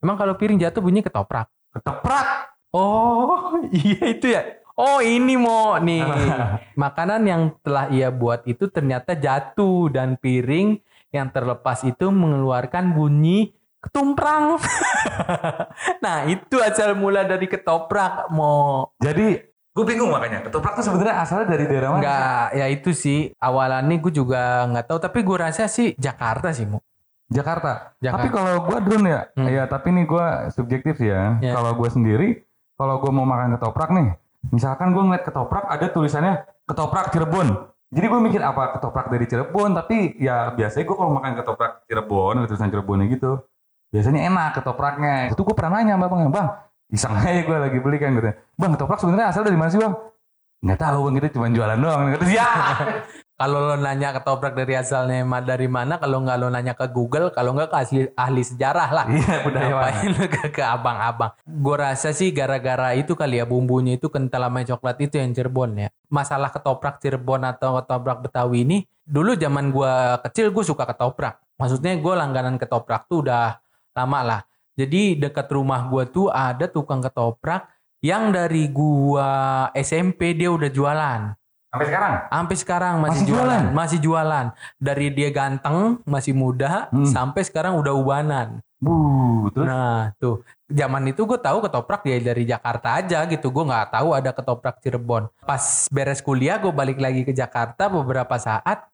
Emang 0.02 0.18
kalau 0.18 0.34
piring 0.34 0.58
jatuh 0.58 0.82
bunyi 0.82 1.06
ketoprak. 1.06 1.48
Ketoprak. 1.74 2.58
Oh, 2.74 3.62
iya 3.86 4.02
itu 4.10 4.34
ya. 4.34 4.64
Oh, 4.74 4.98
ini 5.06 5.38
mau 5.38 5.78
nih. 5.78 6.02
Makanan 6.82 7.22
yang 7.30 7.42
telah 7.62 7.94
ia 7.94 8.10
buat 8.10 8.42
itu 8.50 8.66
ternyata 8.74 9.14
jatuh 9.14 9.94
dan 9.94 10.18
piring 10.18 10.82
yang 11.14 11.30
terlepas 11.30 11.86
itu 11.86 12.10
mengeluarkan 12.10 12.98
bunyi 12.98 13.54
ketumprang. 13.84 14.58
nah, 16.04 16.24
itu 16.26 16.56
asal 16.64 16.96
mula 16.96 17.28
dari 17.28 17.52
ketoprak 17.52 18.32
mau. 18.32 18.96
Jadi 19.04 19.44
gue 19.74 19.86
bingung 19.90 20.14
makanya 20.14 20.46
ketoprak 20.46 20.80
tuh 20.80 20.86
sebenarnya 20.86 21.16
asalnya 21.20 21.48
dari 21.52 21.66
daerah 21.68 21.90
mana? 21.92 22.00
Enggak, 22.00 22.46
ya 22.56 22.66
itu 22.72 22.92
sih. 22.96 23.20
Awalannya 23.38 24.00
gue 24.00 24.14
juga 24.16 24.64
nggak 24.72 24.86
tahu, 24.88 25.00
tapi 25.04 25.20
gue 25.26 25.38
rasa 25.38 25.68
sih 25.68 25.92
Jakarta 26.00 26.56
sih. 26.56 26.64
Jakarta. 27.34 27.98
Jakarta. 28.00 28.24
Tapi 28.24 28.28
kalau 28.30 28.54
gue 28.64 28.78
drone 28.86 29.08
ya, 29.10 29.22
Hmm. 29.34 29.48
ya 29.50 29.64
tapi 29.66 29.90
nih 29.92 30.06
gue 30.06 30.26
subjektif 30.54 31.02
sih 31.02 31.10
ya. 31.10 31.42
Ya. 31.42 31.58
Kalau 31.58 31.74
gue 31.76 31.90
sendiri, 31.90 32.46
kalau 32.78 33.02
gue 33.02 33.12
mau 33.12 33.26
makan 33.26 33.58
ketoprak 33.58 33.90
nih, 33.92 34.08
misalkan 34.54 34.94
gue 34.94 35.04
ngeliat 35.04 35.26
ketoprak 35.26 35.66
ada 35.68 35.86
tulisannya 35.90 36.46
ketoprak 36.70 37.12
Cirebon. 37.12 37.74
Jadi 37.94 38.06
gue 38.10 38.20
mikir 38.26 38.42
apa 38.42 38.78
ketoprak 38.78 39.10
dari 39.10 39.26
Cirebon, 39.30 39.74
tapi 39.78 40.18
ya 40.18 40.50
biasanya 40.54 40.86
gue 40.86 40.98
kalau 40.98 41.12
makan 41.14 41.34
ketoprak 41.38 41.72
Cirebon, 41.86 42.34
ada 42.42 42.48
tulisan 42.50 42.70
Cirebonnya 42.70 43.06
gitu, 43.10 43.32
biasanya 43.94 44.26
enak 44.26 44.50
ketopraknya. 44.58 45.16
Itu 45.30 45.46
gue 45.46 45.54
pernah 45.54 45.78
nanya 45.78 45.94
sama 46.02 46.10
bang, 46.10 46.34
bang, 46.34 46.48
iseng 46.90 47.14
aja 47.14 47.42
gue 47.46 47.58
lagi 47.70 47.78
beli 47.78 47.98
kan 48.02 48.18
gitu. 48.18 48.34
Bang 48.58 48.74
ketoprak 48.74 48.98
sebenarnya 48.98 49.30
asal 49.30 49.46
dari 49.46 49.54
mana 49.54 49.70
sih 49.70 49.78
bang? 49.78 49.94
Nggak 50.66 50.80
tahu 50.82 51.00
bang, 51.06 51.14
kita 51.22 51.28
cuma 51.38 51.48
jualan 51.54 51.78
doang. 51.78 52.02
Kata 52.18 52.26
ya. 52.26 52.50
Kalau 53.34 53.60
lo 53.66 53.76
nanya 53.76 54.14
ketoprak 54.14 54.54
dari 54.56 54.78
asalnya 54.78 55.26
dari 55.42 55.68
mana, 55.68 55.98
kalau 55.98 56.22
nggak 56.22 56.38
lo 56.38 56.48
nanya 56.48 56.78
ke 56.78 56.86
Google, 56.94 57.34
kalau 57.34 57.58
nggak 57.58 57.70
ke 57.70 57.78
ahli, 57.82 58.00
ahli 58.14 58.42
sejarah 58.46 58.90
lah. 58.94 59.06
Iya? 59.10 59.36
Ngapain 59.44 60.10
lo 60.16 60.26
ke, 60.30 60.44
ke 60.54 60.64
abang-abang? 60.64 61.34
Gue 61.44 61.76
rasa 61.76 62.14
sih 62.14 62.30
gara-gara 62.30 62.94
itu 62.96 63.18
kali 63.18 63.42
ya 63.42 63.46
bumbunya 63.50 63.98
itu 63.98 64.08
kental 64.08 64.48
sama 64.48 64.64
coklat 64.64 64.98
itu 65.02 65.18
yang 65.20 65.34
Cirebon 65.34 65.76
ya. 65.76 65.90
Masalah 66.08 66.54
ketoprak 66.54 67.02
Cirebon 67.02 67.44
atau 67.44 67.82
ketoprak 67.82 68.22
Betawi 68.24 68.64
ini, 68.64 68.78
dulu 69.04 69.36
zaman 69.36 69.74
gue 69.74 69.94
kecil 70.30 70.54
gue 70.54 70.64
suka 70.64 70.88
ketoprak. 70.88 71.42
Maksudnya 71.58 72.00
gue 72.00 72.14
langganan 72.14 72.56
ketoprak 72.56 73.10
tuh 73.12 73.28
udah 73.28 73.63
lama 73.94 74.20
lah. 74.22 74.42
Jadi 74.74 75.16
dekat 75.16 75.48
rumah 75.54 75.86
gue 75.86 76.04
tuh 76.10 76.28
ada 76.28 76.66
tukang 76.66 76.98
ketoprak 76.98 77.70
yang 78.04 78.34
dari 78.34 78.68
gua 78.68 79.30
SMP 79.72 80.34
dia 80.34 80.50
udah 80.50 80.68
jualan. 80.68 81.22
Sampai 81.70 81.86
sekarang? 81.90 82.14
Sampai 82.28 82.56
sekarang 82.58 82.94
masih, 83.00 83.10
Masih 83.10 83.26
jualan. 83.26 83.46
jualan? 83.64 83.64
masih 83.74 84.00
jualan. 84.00 84.46
Dari 84.78 85.08
dia 85.10 85.30
ganteng, 85.30 85.78
masih 86.04 86.34
muda, 86.34 86.90
Hmm. 86.90 87.06
sampai 87.06 87.42
sekarang 87.42 87.78
udah 87.78 87.94
ubanan. 87.94 88.62
Bu, 88.78 88.94
terus 89.50 89.66
Nah, 89.66 90.12
tuh. 90.20 90.44
Zaman 90.68 91.06
itu 91.08 91.24
gue 91.24 91.40
tahu 91.40 91.64
ketoprak 91.64 92.04
ya 92.04 92.18
dari 92.20 92.44
Jakarta 92.44 93.00
aja 93.00 93.24
gitu. 93.26 93.50
Gue 93.50 93.64
nggak 93.64 93.90
tahu 93.90 94.10
ada 94.12 94.30
ketoprak 94.30 94.82
Cirebon. 94.82 95.30
Pas 95.40 95.88
beres 95.88 96.20
kuliah 96.20 96.58
gue 96.58 96.70
balik 96.70 96.98
lagi 96.98 97.24
ke 97.24 97.32
Jakarta 97.32 97.88
beberapa 97.88 98.36
saat. 98.36 98.90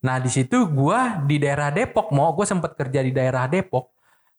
Nah, 0.00 0.16
di 0.16 0.30
situ 0.30 0.64
gue 0.64 0.98
di 1.26 1.36
daerah 1.38 1.68
Depok 1.68 2.10
mau 2.10 2.32
gue 2.32 2.46
sempat 2.46 2.74
kerja 2.74 2.98
di 2.98 3.10
daerah 3.10 3.44
Depok. 3.44 3.92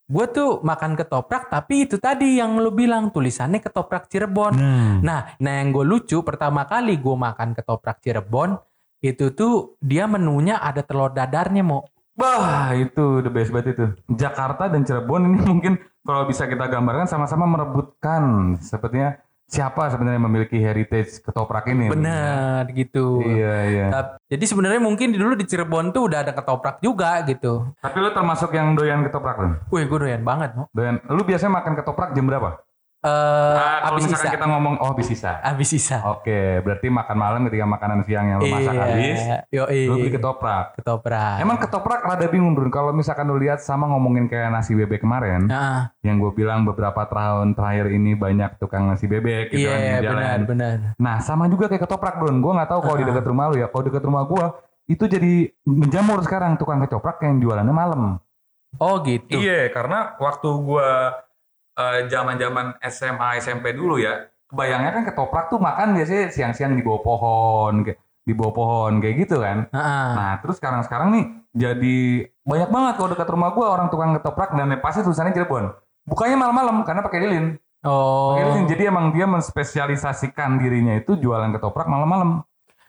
Gue 0.06 0.30
tuh 0.30 0.62
makan 0.62 0.94
ketoprak 0.94 1.50
tapi 1.50 1.90
itu 1.90 1.98
tadi 1.98 2.38
yang 2.38 2.62
lo 2.62 2.70
bilang 2.70 3.10
tulisannya 3.10 3.58
ketoprak 3.58 4.06
Cirebon. 4.06 4.54
Hmm. 4.54 4.94
Nah, 5.02 5.34
nah 5.42 5.54
yang 5.62 5.74
gue 5.74 5.82
lucu 5.82 6.22
pertama 6.22 6.70
kali 6.70 7.02
gue 7.02 7.16
makan 7.18 7.58
ketoprak 7.58 8.06
Cirebon 8.06 8.54
itu 9.02 9.34
tuh 9.34 9.82
dia 9.82 10.06
menunya 10.06 10.62
ada 10.62 10.86
telur 10.86 11.10
dadarnya 11.10 11.66
mau. 11.66 11.82
Wah 12.16 12.72
itu 12.78 13.26
the 13.26 13.34
best 13.34 13.50
banget 13.50 13.76
itu. 13.76 13.86
Jakarta 14.14 14.70
dan 14.70 14.86
Cirebon 14.86 15.26
ini 15.26 15.40
mungkin 15.42 15.74
kalau 16.06 16.30
bisa 16.30 16.46
kita 16.46 16.70
gambarkan 16.70 17.10
sama-sama 17.10 17.50
merebutkan 17.50 18.56
sepertinya 18.62 19.18
siapa 19.46 19.88
sebenarnya 19.94 20.22
memiliki 20.22 20.58
heritage 20.58 21.22
ketoprak 21.22 21.70
ini. 21.70 21.90
Bener 21.94 22.66
gitu. 22.74 23.22
Iya 23.22 23.56
iya. 23.70 23.88
Jadi 24.26 24.46
sebenarnya 24.50 24.82
mungkin 24.82 25.14
dulu 25.14 25.38
di 25.38 25.46
Cirebon 25.46 25.94
tuh 25.94 26.10
udah 26.10 26.26
ada 26.26 26.34
ketoprak 26.34 26.82
juga 26.82 27.22
gitu. 27.30 27.70
Tapi 27.80 27.98
lu 28.02 28.10
termasuk 28.12 28.52
yang 28.58 28.74
doyan 28.74 29.06
ketoprak 29.06 29.38
kan? 29.38 29.52
Wih, 29.70 29.86
gue 29.86 30.00
doyan 30.02 30.26
banget. 30.26 30.58
Doyan. 30.74 30.98
Lu 31.14 31.22
biasanya 31.22 31.62
makan 31.62 31.74
ketoprak 31.78 32.18
jam 32.18 32.26
berapa? 32.26 32.65
Eh, 33.06 33.54
Ah, 33.56 33.86
kalau 33.86 33.86
habis 33.94 34.10
misalkan 34.10 34.26
sisa. 34.26 34.34
kita 34.34 34.46
ngomong 34.48 34.74
oh 34.76 34.88
habis 34.90 35.06
sisa. 35.06 35.32
Habis 35.40 35.68
sisa. 35.70 35.98
Oke, 36.10 36.40
berarti 36.60 36.88
makan 36.88 37.14
malam 37.16 37.40
ketika 37.46 37.66
makanan 37.68 38.00
siang 38.02 38.26
yang 38.26 38.38
lu 38.40 38.50
masak 38.50 38.74
Iya, 38.74 38.82
habis, 38.82 39.20
Yoi. 39.52 39.82
lu 39.86 39.94
beli 39.96 40.12
ketoprak. 40.12 40.66
ketoprak. 40.76 41.38
Emang 41.38 41.58
ketoprak 41.58 42.02
rada 42.02 42.26
bingung 42.26 42.52
Brun. 42.52 42.68
Kalau 42.68 42.90
misalkan 42.92 43.26
lu 43.26 43.38
lihat 43.38 43.60
sama 43.60 43.86
ngomongin 43.88 44.26
kayak 44.26 44.50
nasi 44.50 44.74
bebek 44.74 45.00
kemarin, 45.00 45.46
Nah, 45.46 45.94
yang 46.02 46.18
gue 46.18 46.34
bilang 46.34 46.66
beberapa 46.66 47.06
tahun 47.06 47.54
terakhir 47.54 47.88
ini 47.92 48.14
banyak 48.14 48.58
tukang 48.58 48.86
nasi 48.86 49.06
bebek 49.06 49.50
gitu 49.50 49.66
kan 49.66 49.78
iya 49.78 49.94
di 49.96 50.04
jalan. 50.04 50.16
benar 50.16 50.38
benar. 50.44 50.76
Nah 50.98 51.16
sama 51.20 51.46
juga 51.46 51.68
kayak 51.68 51.86
ketoprak 51.86 52.18
Bro. 52.18 52.34
Gue 52.36 52.54
nggak 52.54 52.68
tahu 52.68 52.80
kalau 52.82 52.96
di 52.96 53.04
Ah. 53.04 53.10
dekat 53.12 53.26
rumah 53.26 53.46
lu 53.48 53.56
ya. 53.56 53.68
Kalau 53.68 53.84
dekat 53.84 54.02
rumah 54.02 54.24
gue 54.24 54.46
itu 54.88 55.04
jadi 55.04 55.34
menjamur 55.64 56.22
sekarang 56.22 56.56
tukang 56.56 56.78
ketoprak 56.80 57.22
yang 57.22 57.38
jualannya 57.38 57.70
malam. 57.70 58.02
Oh 58.76 58.98
gitu. 59.00 59.36
Iya 59.36 59.70
karena 59.70 60.18
waktu 60.18 60.50
gue 60.50 60.90
zaman-zaman 62.08 62.80
SMA 62.88 63.44
SMP 63.44 63.76
dulu 63.76 64.00
ya, 64.00 64.32
kebayangnya 64.48 64.92
kan 64.96 65.04
ketoprak 65.04 65.52
tuh 65.52 65.60
makan 65.60 66.00
biasanya 66.00 66.32
siang-siang 66.32 66.74
di 66.80 66.84
bawah 66.84 67.04
pohon, 67.04 67.84
kayak 67.84 68.00
di 68.26 68.34
bawah 68.34 68.54
pohon 68.58 68.94
kayak 69.04 69.16
gitu 69.28 69.38
kan. 69.44 69.70
Heeh. 69.70 70.10
Nah 70.18 70.34
terus 70.42 70.58
sekarang-sekarang 70.58 71.08
nih 71.14 71.26
jadi 71.54 71.98
banyak 72.42 72.70
banget 72.74 72.94
kalau 72.98 73.10
dekat 73.14 73.30
rumah 73.30 73.54
gue 73.54 73.66
orang 73.66 73.88
tukang 73.94 74.18
ketoprak 74.18 74.52
dan 74.58 74.74
pasti 74.82 75.06
tulisannya 75.06 75.36
Cirebon. 75.36 75.72
Bukanya 76.10 76.38
malam-malam 76.38 76.82
karena 76.86 77.02
pakai 77.06 77.20
lilin. 77.22 77.46
Oh. 77.86 78.34
Pakai 78.34 78.44
lilin. 78.50 78.66
Jadi 78.66 78.84
emang 78.90 79.14
dia 79.14 79.30
menspesialisasikan 79.30 80.58
dirinya 80.58 80.98
itu 80.98 81.18
jualan 81.22 81.54
ketoprak 81.54 81.86
malam-malam. 81.86 82.42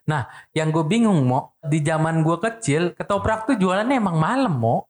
Nah, 0.07 0.31
yang 0.55 0.71
gue 0.71 0.87
bingung 0.87 1.27
mo 1.27 1.59
di 1.67 1.83
zaman 1.83 2.23
gue 2.23 2.39
kecil 2.39 2.95
ketoprak 2.95 3.45
tuh 3.51 3.59
jualannya 3.59 3.99
emang 3.99 4.17
malam 4.17 4.55
mo. 4.57 4.86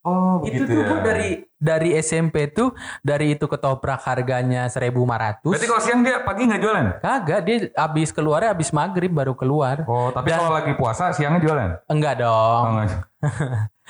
Oh 0.00 0.40
itu 0.48 0.64
tuh 0.64 0.80
gua 0.80 1.04
dari 1.04 1.44
dari 1.54 1.92
SMP 1.94 2.48
tuh 2.48 2.72
dari 3.04 3.36
itu 3.36 3.44
ketoprak 3.44 4.00
harganya 4.00 4.64
1.500. 4.64 5.44
Berarti 5.44 5.66
kalau 5.68 5.82
siang 5.84 6.00
dia 6.00 6.24
pagi 6.24 6.48
nggak 6.48 6.56
jualan? 6.58 6.86
Kagak, 6.98 7.40
dia 7.44 7.56
habis 7.76 8.08
keluarnya 8.08 8.56
habis 8.56 8.72
maghrib 8.72 9.12
baru 9.12 9.36
keluar. 9.36 9.84
Oh, 9.84 10.08
tapi 10.08 10.32
Dan- 10.32 10.40
kalau 10.40 10.56
lagi 10.56 10.72
puasa 10.72 11.12
siangnya 11.12 11.44
jualan? 11.44 11.70
Enggak 11.86 12.16
Oh, 12.16 12.20
dong. 12.24 12.64
enggak. 12.80 13.00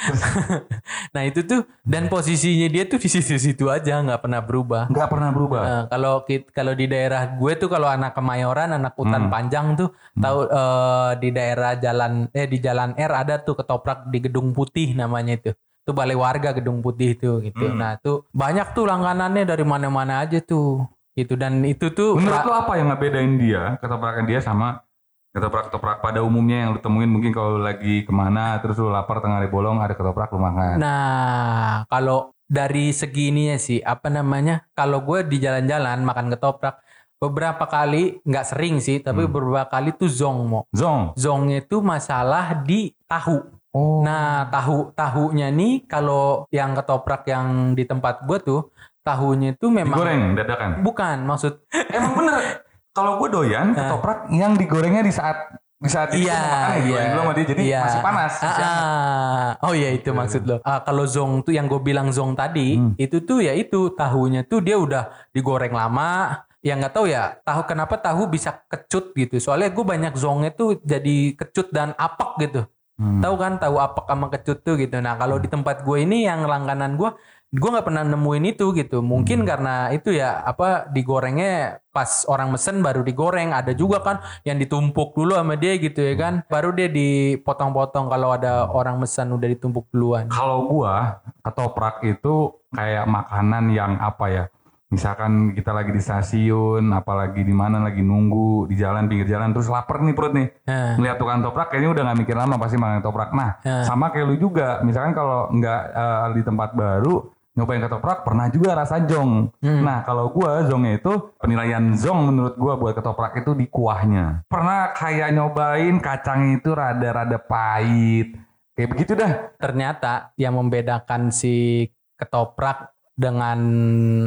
Nah 1.12 1.23
itu 1.23 1.45
tuh 1.45 1.69
dan 1.85 2.09
posisinya 2.09 2.64
dia 2.67 2.88
tuh 2.88 2.97
di 2.97 3.05
situ-situ 3.05 3.69
aja 3.69 4.00
nggak 4.00 4.25
pernah 4.25 4.40
berubah. 4.40 4.88
Nggak 4.88 5.09
pernah 5.09 5.29
berubah. 5.29 5.61
Eh, 5.61 5.83
kalau 5.93 6.14
kalau 6.50 6.73
di 6.73 6.88
daerah 6.88 7.29
gue 7.31 7.52
tuh 7.55 7.69
kalau 7.69 7.85
anak 7.85 8.17
Kemayoran, 8.17 8.73
anak 8.73 8.97
hutan 8.97 9.29
Hmm. 9.29 9.33
panjang 9.33 9.67
tuh 9.76 9.93
tahu 10.17 10.49
eh, 10.49 11.11
di 11.21 11.29
daerah 11.31 11.76
jalan 11.76 12.33
eh 12.33 12.49
di 12.49 12.59
jalan 12.59 12.97
R 12.97 13.12
ada 13.12 13.38
tuh 13.38 13.55
ketoprak 13.55 14.09
di 14.09 14.19
Gedung 14.19 14.50
Putih 14.50 14.97
namanya 14.97 15.37
itu. 15.37 15.52
Tuh 15.91 15.97
balai 15.99 16.15
warga 16.15 16.55
Gedung 16.55 16.79
Putih 16.79 17.19
itu 17.19 17.43
gitu. 17.43 17.67
Hmm. 17.67 17.83
Nah, 17.83 17.99
tuh 17.99 18.31
banyak 18.31 18.71
tuh 18.79 18.87
langganannya 18.87 19.43
dari 19.43 19.67
mana-mana 19.67 20.23
aja 20.23 20.39
tuh. 20.39 20.87
Gitu 21.19 21.35
dan 21.35 21.59
itu 21.67 21.91
tuh 21.91 22.15
Menurut 22.15 22.47
lo 22.47 22.55
apa 22.55 22.79
yang 22.79 22.95
ngebedain 22.95 23.35
dia, 23.35 23.75
ketoprakan 23.83 24.31
dia 24.31 24.39
sama 24.39 24.87
ketoprak-ketoprak 25.31 26.03
pada 26.03 26.23
umumnya 26.23 26.67
yang 26.67 26.71
lu 26.75 26.81
temuin 26.83 27.07
mungkin 27.07 27.31
kalau 27.31 27.59
lagi 27.59 28.03
ke 28.03 28.11
mana 28.15 28.59
terus 28.59 28.79
lu 28.79 28.91
lapar 28.91 29.23
tengah 29.23 29.43
hari 29.43 29.51
bolong 29.51 29.79
ada 29.83 29.95
ketoprak 29.95 30.31
lu 30.31 30.39
makan. 30.43 30.79
Nah, 30.79 31.87
kalau 31.87 32.35
dari 32.51 32.91
segi 32.91 33.31
ininya 33.31 33.59
sih, 33.59 33.79
apa 33.79 34.11
namanya? 34.11 34.67
Kalau 34.75 35.07
gue 35.07 35.23
di 35.23 35.39
jalan-jalan 35.39 36.03
makan 36.03 36.35
ketoprak, 36.35 36.83
beberapa 37.23 37.63
kali, 37.71 38.19
nggak 38.27 38.47
sering 38.49 38.83
sih, 38.83 38.99
tapi 38.99 39.23
Hmm. 39.23 39.31
beberapa 39.31 39.71
kali 39.71 39.95
tuh 39.95 40.11
zong 40.11 40.51
mo. 40.51 40.61
Zong. 40.75 41.15
Zongnya 41.15 41.63
itu 41.63 41.79
masalah 41.79 42.59
di 42.67 42.91
tahu. 43.07 43.60
Oh. 43.71 44.03
Nah, 44.03 44.50
tahu 44.50 44.91
tahunya 44.93 45.49
nih 45.50 45.87
kalau 45.87 46.43
yang 46.50 46.75
ketoprak 46.75 47.23
yang 47.25 47.73
di 47.73 47.87
tempat 47.87 48.27
gue 48.27 48.39
tuh, 48.41 48.61
tahunya 49.00 49.55
itu 49.55 49.71
memang 49.71 49.95
digoreng 49.95 50.23
dadakan. 50.35 50.71
bukan 50.83 51.17
maksud 51.23 51.53
Emang 51.95 52.12
bener. 52.15 52.67
Kalau 52.91 53.17
gue 53.17 53.29
doyan 53.31 53.71
ketoprak 53.71 54.27
yang 54.29 54.59
digorengnya 54.59 55.07
di 55.07 55.15
saat 55.15 55.39
di 55.77 55.89
saat 55.89 56.12
itu 56.12 56.27
Iya, 56.27 56.37
makan 56.37 56.77
ya, 56.77 56.77
iya. 56.85 57.00
sama 57.15 57.33
dia 57.33 57.45
jadi 57.47 57.61
Iya. 57.62 57.81
masih 57.87 58.03
panas. 58.03 58.33
Ah, 58.37 58.53
ah. 58.53 59.47
Oh 59.62 59.73
iya 59.73 59.89
itu 59.91 60.11
maksud 60.11 60.43
lo. 60.45 60.57
Ah, 60.61 60.83
kalau 60.83 61.07
zong 61.07 61.41
tuh 61.41 61.55
yang 61.55 61.65
gue 61.65 61.81
bilang 61.81 62.11
zong 62.11 62.35
tadi, 62.35 62.77
Hmm. 62.77 62.93
itu 62.99 63.23
tuh 63.23 63.41
ya 63.41 63.55
itu 63.55 63.95
tahunya 63.95 64.45
tuh 64.45 64.61
dia 64.61 64.77
udah 64.77 65.09
digoreng 65.31 65.73
lama. 65.73 66.43
Yang 66.61 66.77
nggak 66.77 66.93
tahu 66.93 67.07
ya 67.09 67.41
tahu 67.41 67.62
kenapa 67.65 67.97
tahu 67.97 68.29
bisa 68.29 68.61
kecut 68.69 69.17
gitu. 69.17 69.41
Soalnya 69.41 69.73
gue 69.73 69.81
banyak 69.81 70.12
zongnya 70.12 70.53
tuh 70.53 70.77
jadi 70.77 71.33
kecut 71.33 71.73
dan 71.73 71.97
apek 71.97 72.31
gitu. 72.45 72.61
Hmm. 73.00 73.25
Tahu 73.25 73.35
kan 73.40 73.57
tahu 73.57 73.80
apek 73.80 74.04
sama 74.12 74.26
kecut 74.28 74.59
tuh 74.61 74.76
gitu. 74.76 75.00
Nah 75.00 75.16
kalau 75.16 75.40
di 75.40 75.49
tempat 75.49 75.88
gue 75.88 76.04
ini 76.04 76.28
yang 76.28 76.45
langganan 76.45 77.00
gue, 77.00 77.09
gue 77.49 77.69
nggak 77.73 77.88
pernah 77.88 78.04
nemuin 78.04 78.52
itu 78.52 78.76
gitu. 78.76 79.00
Mungkin 79.00 79.49
karena 79.49 79.88
itu 79.88 80.12
ya 80.12 80.45
apa 80.45 80.85
digorengnya 80.92 81.80
pas 81.97 82.28
orang 82.28 82.52
mesen 82.52 82.85
baru 82.85 83.00
digoreng. 83.00 83.57
Ada 83.57 83.73
juga 83.73 84.04
kan 84.04 84.21
yang 84.45 84.61
ditumpuk 84.61 85.16
dulu 85.16 85.33
sama 85.33 85.57
dia 85.57 85.80
gitu 85.80 85.97
ya 85.97 86.14
kan. 86.21 86.45
Baru 86.45 86.76
dia 86.76 86.92
dipotong-potong 86.92 88.12
kalau 88.12 88.37
ada 88.37 88.69
orang 88.69 89.00
mesen 89.00 89.33
udah 89.33 89.49
ditumpuk 89.49 89.88
duluan. 89.88 90.28
Kalau 90.28 90.69
gua 90.69 91.25
ketoprak 91.40 92.04
itu 92.04 92.52
kayak 92.76 93.09
makanan 93.09 93.73
yang 93.73 93.97
apa 93.97 94.26
ya? 94.28 94.45
Misalkan 94.91 95.55
kita 95.55 95.71
lagi 95.71 95.95
di 95.95 96.03
stasiun, 96.03 96.91
apalagi 96.91 97.47
di 97.47 97.55
mana 97.55 97.79
lagi 97.79 98.03
nunggu 98.03 98.67
di 98.67 98.75
jalan 98.75 99.07
pinggir 99.07 99.31
jalan, 99.31 99.55
terus 99.55 99.71
lapar 99.71 100.03
nih 100.03 100.19
perut 100.19 100.35
nih. 100.35 100.51
Nah, 100.67 100.99
Ngeliat 100.99 101.15
tukang 101.15 101.39
toprak 101.41 101.71
kayaknya 101.71 101.91
udah 101.95 102.03
nggak 102.11 102.19
mikir 102.19 102.35
lama 102.35 102.59
pasti 102.59 102.75
makan 102.75 102.99
toprak. 102.99 103.31
Nah, 103.31 103.63
Ya. 103.63 103.87
sama 103.87 104.11
kayak 104.11 104.27
lu 104.27 104.37
juga. 104.37 104.83
Misalkan 104.83 105.15
kalau 105.15 105.47
nggak 105.49 105.81
eh, 105.95 106.27
di 106.35 106.43
tempat 106.43 106.75
baru 106.75 107.23
nyobain 107.51 107.83
ketoprak 107.83 108.27
pernah 108.27 108.51
juga 108.51 108.75
rasa 108.75 108.99
jong. 109.07 109.55
Hmm. 109.63 109.83
Nah, 109.87 110.03
kalau 110.03 110.27
gua 110.35 110.67
zongnya 110.67 110.99
itu 110.99 111.13
penilaian 111.39 111.95
zong 111.95 112.27
menurut 112.35 112.55
gua 112.59 112.75
buat 112.75 112.91
ketoprak 112.93 113.39
itu 113.39 113.55
di 113.55 113.71
kuahnya. 113.71 114.43
Pernah 114.51 114.91
kayak 114.91 115.31
nyobain 115.31 116.03
kacang 116.03 116.59
itu 116.59 116.75
rada-rada 116.75 117.39
pahit. 117.39 118.35
Kayak 118.75 118.91
begitu 118.91 119.13
dah. 119.15 119.55
ternyata 119.55 120.35
yang 120.35 120.59
membedakan 120.59 121.31
si 121.31 121.87
ketoprak 122.17 122.91
dengan 123.21 123.59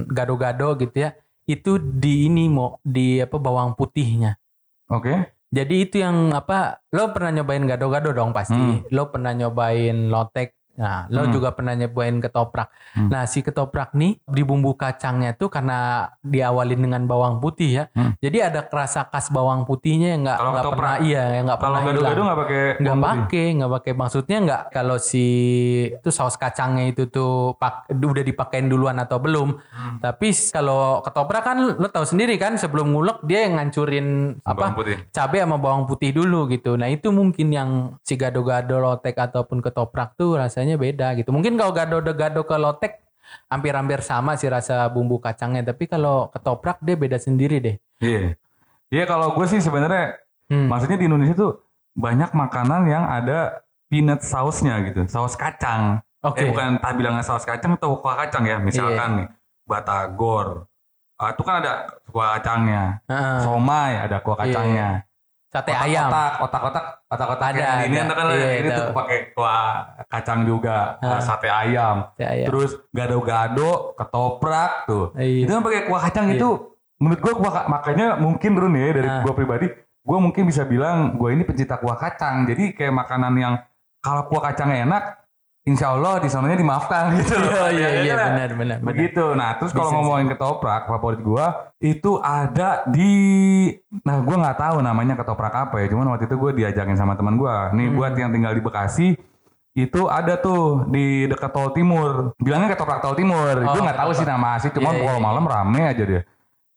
gado-gado 0.06 0.78
gitu 0.78 1.10
ya 1.10 1.18
itu 1.50 1.82
di 1.82 2.30
ini 2.30 2.46
mau 2.48 2.78
di 2.86 3.18
apa 3.18 3.36
bawang 3.42 3.74
putihnya 3.74 4.38
Oke. 4.88 5.34
jadi 5.50 5.76
itu 5.82 6.00
yang 6.00 6.30
apa 6.32 6.86
lo 6.94 7.10
pernah 7.10 7.42
nyobain 7.42 7.66
gado-gado 7.66 8.14
dong 8.14 8.32
pasti 8.32 8.54
Hmm. 8.54 8.86
lo 8.94 9.10
pernah 9.10 9.34
nyobain 9.34 10.14
lotek 10.14 10.54
nah 10.76 11.06
lo 11.08 11.24
Hmm. 11.24 11.32
juga 11.32 11.50
pernah 11.50 11.74
nyobain 11.74 12.18
ketoprak 12.18 12.74
Hmm. 12.94 13.06
nah 13.08 13.24
si 13.24 13.40
ketoprak 13.40 13.94
nih 13.94 14.18
di 14.20 14.42
bumbu 14.42 14.74
kacangnya 14.74 15.32
tuh 15.32 15.48
karena 15.48 15.78
diawalin 16.20 16.80
dengan 16.80 17.04
bawang 17.04 17.38
putih 17.38 17.70
ya 17.72 17.84
Hmm. 17.92 18.18
jadi 18.18 18.50
ada 18.50 18.66
rasa 18.66 19.06
khas 19.06 19.30
bawang 19.30 19.64
putihnya 19.64 20.14
yang 20.14 20.22
nggak 20.24 20.40
Kalau 20.40 20.52
nggak 20.52 20.72
pernah 20.72 20.96
iya 21.00 21.24
yang 21.32 21.46
nggak 21.46 21.60
Kalau 21.60 21.70
pernah 21.70 21.82
gado-gado 21.84 22.10
hilang 22.12 22.26
nggak 22.26 22.40
pakai 22.40 22.62
nggak 22.74 22.96
bawang 22.96 23.04
putih? 23.04 23.22
pakai 23.24 23.46
nggak 23.54 23.72
pakai 23.72 23.92
maksudnya 23.94 24.38
nggak 24.40 24.62
kalau 24.72 24.98
si 24.98 25.26
itu 25.92 26.10
saus 26.10 26.36
kacangnya 26.36 26.86
itu 26.88 27.06
tuh 27.06 27.34
pak 27.54 27.74
udah 27.92 28.24
dipakein 28.24 28.66
duluan 28.66 28.98
atau 28.98 29.18
belum 29.18 29.50
Hmm. 29.54 29.98
tapi 30.00 30.32
kalau 30.50 31.02
ketoprak 31.02 31.44
kan 31.44 31.58
lo 31.72 31.88
tahu 31.88 32.06
sendiri 32.06 32.36
kan 32.36 32.56
sebelum 32.56 32.90
ngulek 32.90 33.22
dia 33.22 33.46
yang 33.46 33.58
ngancurin 33.58 34.08
Bawang 34.40 34.74
apa 34.74 34.76
putih. 34.76 34.98
cabai 35.10 35.40
sama 35.40 35.58
bawang 35.58 35.84
putih 35.84 36.10
dulu 36.12 36.48
gitu 36.48 36.74
nah 36.74 36.88
itu 36.88 37.10
mungkin 37.10 37.48
yang 37.48 37.70
si 38.02 38.16
gado-gado 38.16 38.80
lotek 38.80 39.14
ataupun 39.16 39.60
ketoprak 39.60 40.16
tuh 40.16 40.36
rasanya 40.36 40.63
beda 40.74 41.08
gitu 41.14 41.30
mungkin 41.30 41.54
kalau 41.56 41.72
gado-gado 41.72 42.42
ke 42.42 42.56
lotek 42.56 42.94
hampir-hampir 43.48 44.00
sama 44.00 44.34
sih 44.34 44.48
rasa 44.48 44.88
bumbu 44.88 45.18
kacangnya 45.18 45.64
tapi 45.66 45.86
kalau 45.86 46.30
ketoprak 46.30 46.80
dia 46.80 46.96
beda 46.96 47.18
sendiri 47.18 47.58
deh 47.60 47.76
Iya. 48.00 48.36
Iya 48.90 49.04
kalau 49.04 49.32
gue 49.32 49.46
sih 49.48 49.58
sebenarnya 49.58 50.20
Hmm. 50.48 50.68
maksudnya 50.68 51.00
di 51.00 51.08
Indonesia 51.08 51.34
tuh 51.34 51.64
banyak 51.96 52.30
makanan 52.30 52.84
yang 52.86 53.04
ada 53.04 53.64
peanut 53.88 54.20
sausnya 54.22 54.84
gitu, 54.84 55.08
saus 55.08 55.34
kacang. 55.34 56.04
oke 56.20 56.36
Eh 56.36 56.50
bukan 56.50 56.78
tak 56.78 56.94
bilangnya 56.96 57.22
saus 57.22 57.44
kacang 57.44 57.74
atau 57.74 57.96
kuah 57.96 58.18
kacang 58.18 58.44
ya, 58.44 58.60
misalkan 58.60 59.10
Iya. 59.10 59.18
nih 59.18 59.28
batagor. 59.64 60.68
Ah, 61.16 61.32
itu 61.32 61.42
kan 61.42 61.64
ada 61.64 61.74
kuah 62.10 62.36
kacangnya. 62.36 63.00
Heeh. 63.08 63.40
Somai 63.40 63.92
ada 63.98 64.18
kuah 64.20 64.36
Iya. 64.36 64.44
kacangnya. 64.46 64.90
Sate 65.54 65.70
ayam 65.70 66.10
Otak, 66.10 66.34
otak-otak, 66.42 66.86
otak-otak 67.06 67.48
Ada, 67.54 67.62
yang 67.62 67.80
ini 67.86 67.98
ada. 68.00 68.10
kan 68.10 68.26
Iya, 68.28 68.50
ini 68.58 68.70
tuh 68.70 68.86
pakai 68.90 69.18
kuah 69.32 69.66
kacang 70.10 70.40
juga, 70.44 70.98
Ah. 70.98 71.22
sate 71.22 71.46
ayam. 71.46 72.10
Sate 72.12 72.26
ayam. 72.26 72.48
Terus 72.50 72.72
gado-gado, 72.90 73.94
ketoprak 73.94 74.90
tuh. 74.90 75.14
Iya. 75.14 75.46
Itu 75.46 75.52
kan 75.52 75.62
pakai 75.62 75.82
kuah 75.86 76.02
kacang 76.02 76.26
Iya. 76.28 76.36
itu 76.36 76.50
menurut 76.98 77.20
gua 77.22 77.34
kuah 77.38 77.54
ka- 77.54 77.68
makanya 77.70 78.08
mungkin 78.18 78.52
Run 78.56 78.74
ya 78.74 78.90
dari 78.92 79.06
Ah. 79.06 79.22
gua 79.22 79.34
pribadi, 79.34 79.70
gua 80.02 80.18
mungkin 80.18 80.44
bisa 80.50 80.66
bilang 80.66 81.14
gua 81.14 81.30
ini 81.30 81.46
pencinta 81.46 81.78
kuah 81.78 81.96
kacang. 81.96 82.50
Jadi 82.50 82.74
kayak 82.74 82.90
makanan 82.92 83.34
yang 83.38 83.54
kalau 84.00 84.26
kuah 84.26 84.50
kacangnya 84.50 84.84
enak, 84.84 85.04
insya 85.64 85.96
Allah 85.96 86.20
di 86.20 86.28
sananya 86.28 86.60
dimaafkan 86.60 87.12
gitu 87.24 87.36
loh. 87.36 87.72
Iya 87.72 87.72
iya 87.72 87.88
Ya, 87.90 88.02
iya 88.04 88.14
kan? 88.16 88.30
benar 88.36 88.50
benar. 88.60 88.78
Begitu. 88.84 89.26
Nah, 89.34 89.56
terus 89.56 89.72
kalau 89.72 89.96
ngomongin 89.96 90.28
ketoprak 90.28 90.86
favorit 90.86 91.20
gua 91.20 91.46
itu 91.80 92.20
ada 92.20 92.84
di 92.86 93.12
nah 94.04 94.20
gua 94.20 94.36
nggak 94.44 94.58
tahu 94.60 94.78
namanya 94.80 95.14
ketoprak 95.16 95.54
apa 95.54 95.76
ya. 95.80 95.88
Cuman 95.88 96.12
waktu 96.12 96.28
itu 96.28 96.36
gua 96.36 96.52
diajakin 96.52 96.96
sama 96.96 97.16
teman 97.16 97.36
gua. 97.36 97.72
Nih 97.72 97.88
Hmm. 97.88 97.96
buat 97.96 98.14
yang 98.14 98.32
tinggal 98.32 98.52
di 98.52 98.62
Bekasi 98.62 99.08
itu 99.74 100.02
ada 100.06 100.38
tuh 100.38 100.86
di 100.88 101.26
dekat 101.26 101.50
tol 101.50 101.72
timur. 101.72 102.38
Bilangnya 102.38 102.76
ketoprak 102.76 103.00
tol 103.00 103.16
timur. 103.16 103.56
Oh, 103.58 103.72
Gua 103.72 103.82
nggak 103.82 104.00
tahu 104.00 104.12
sih 104.14 104.28
nama 104.28 104.60
asli. 104.60 104.70
Cuman 104.70 104.94
Iya, 104.94 105.00
iya, 105.00 105.06
kalau 105.08 105.20
iya. 105.20 105.26
malam 105.26 105.44
rame 105.44 105.82
aja 105.82 106.04
dia. 106.04 106.22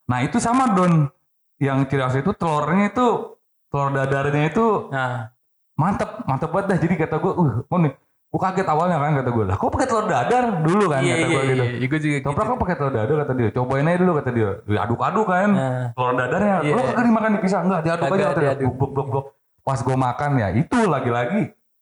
Nah 0.07 0.23
itu 0.23 0.39
sama 0.39 0.71
Don. 0.71 1.11
Yang 1.59 1.89
ciri 1.89 2.01
khas 2.01 2.15
itu 2.15 2.31
telurnya 2.31 2.87
itu 2.87 3.05
telur 3.67 3.89
dadarnya 3.91 4.47
itu 4.47 4.87
Nah, 4.87 5.27
mantep 5.75 6.23
mantep 6.23 6.49
banget 6.49 6.65
dah. 6.69 6.77
Jadi 6.79 6.93
kata 6.95 7.17
gua, 7.17 7.33
uh, 7.35 7.51
oh 7.65 7.79
nih, 7.81 7.93
gua 8.27 8.39
kaget 8.51 8.67
awalnya 8.67 8.97
kan 8.99 9.11
kata 9.23 9.29
gua. 9.31 9.45
Lah 9.47 9.57
kok 9.57 9.71
pakai 9.71 9.87
telur 9.87 10.05
dadar 10.05 10.43
dulu 10.61 10.85
kan 10.91 11.01
iya 11.01 11.15
kata 11.15 11.19
iya 11.19 11.27
gua 11.27 11.41
gitu. 11.41 11.63
iya. 11.63 11.87
Gue 11.87 11.99
juga 12.03 12.13
gitu. 12.19 12.25
Toprak 12.27 12.45
kok 12.45 12.59
pakai 12.59 12.75
telur 12.75 12.93
dadar 12.93 13.15
kata 13.23 13.33
dia. 13.33 13.49
Cobain 13.55 13.87
aja 13.87 13.97
dulu 14.03 14.11
kata 14.19 14.29
dia. 14.35 14.49
Diaduk-aduk 14.67 15.25
kan. 15.27 15.49
Nah, 15.55 15.83
Telur 15.95 16.13
dadarnya. 16.19 16.55
Iya. 16.61 16.73
Lo 16.75 16.81
kagak 16.91 17.05
dimakan 17.07 17.31
dipisah 17.39 17.61
enggak, 17.63 17.81
diaduk 17.87 18.05
aja 18.11 18.25
kata 18.27 18.39
dia. 18.39 18.47
diaduk. 18.51 18.71
Blok 18.75 18.91
blok 18.91 19.07
blok. 19.09 19.25
Pas 19.67 19.79
gue 19.83 19.97
makan 19.99 20.31
ya, 20.39 20.47
itu 20.55 20.79
lagi-lagi 20.87 21.41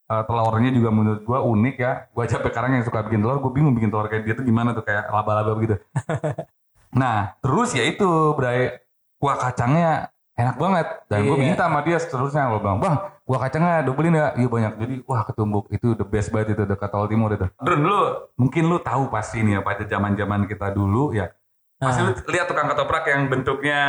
eh, 0.10 0.24
telurnya 0.26 0.70
juga 0.74 0.90
menurut 0.90 1.22
gua 1.22 1.40
unik 1.46 1.76
ya. 1.78 1.92
Gua 2.14 2.24
aja 2.26 2.38
sekarang 2.42 2.72
yang 2.78 2.84
suka 2.86 3.06
bikin 3.06 3.22
telur, 3.22 3.38
gue 3.42 3.52
bingung 3.54 3.74
bikin 3.78 3.94
telur 3.94 4.10
kayak 4.10 4.26
dia 4.26 4.34
tuh 4.34 4.46
gimana 4.46 4.74
tuh 4.74 4.82
kayak 4.82 5.10
laba-laba 5.14 5.54
begitu. 5.54 5.78
nah, 7.02 7.38
terus 7.46 7.78
ya 7.78 7.86
itu, 7.86 8.34
Bray, 8.34 8.74
kuah 9.22 9.38
kacangnya 9.38 10.15
enak 10.36 10.56
banget. 10.56 10.88
Dan 11.08 11.20
gue 11.24 11.34
Iya. 11.34 11.44
minta 11.46 11.64
sama 11.66 11.80
dia 11.82 11.98
seterusnya, 11.98 12.48
gue 12.48 12.60
bilang, 12.60 12.78
bang, 12.78 12.96
kuah 13.22 13.40
kacangnya 13.40 13.82
dobelin 13.82 14.14
ya? 14.14 14.28
Iya 14.34 14.48
banyak. 14.48 14.74
Jadi, 14.78 14.96
wah 15.04 15.24
ketumbuk 15.24 15.66
itu 15.70 15.94
the 15.94 16.04
best 16.04 16.30
banget 16.30 16.54
itu 16.54 16.64
dekat 16.64 16.90
tol 16.90 17.08
timur 17.08 17.32
itu. 17.32 17.48
Drun, 17.58 17.82
lu 17.82 18.00
mungkin 18.36 18.64
lu 18.66 18.78
tahu 18.78 19.08
pasti 19.08 19.42
nih 19.42 19.58
ya 19.58 19.62
pada 19.62 19.84
zaman-zaman 19.84 20.46
kita 20.46 20.70
dulu 20.70 21.12
ya. 21.12 21.32
Pasti 21.76 22.00
Ah. 22.00 22.06
lu 22.06 22.32
lihat 22.32 22.46
tukang 22.46 22.68
ketoprak 22.68 23.04
yang 23.06 23.28
bentuknya 23.28 23.82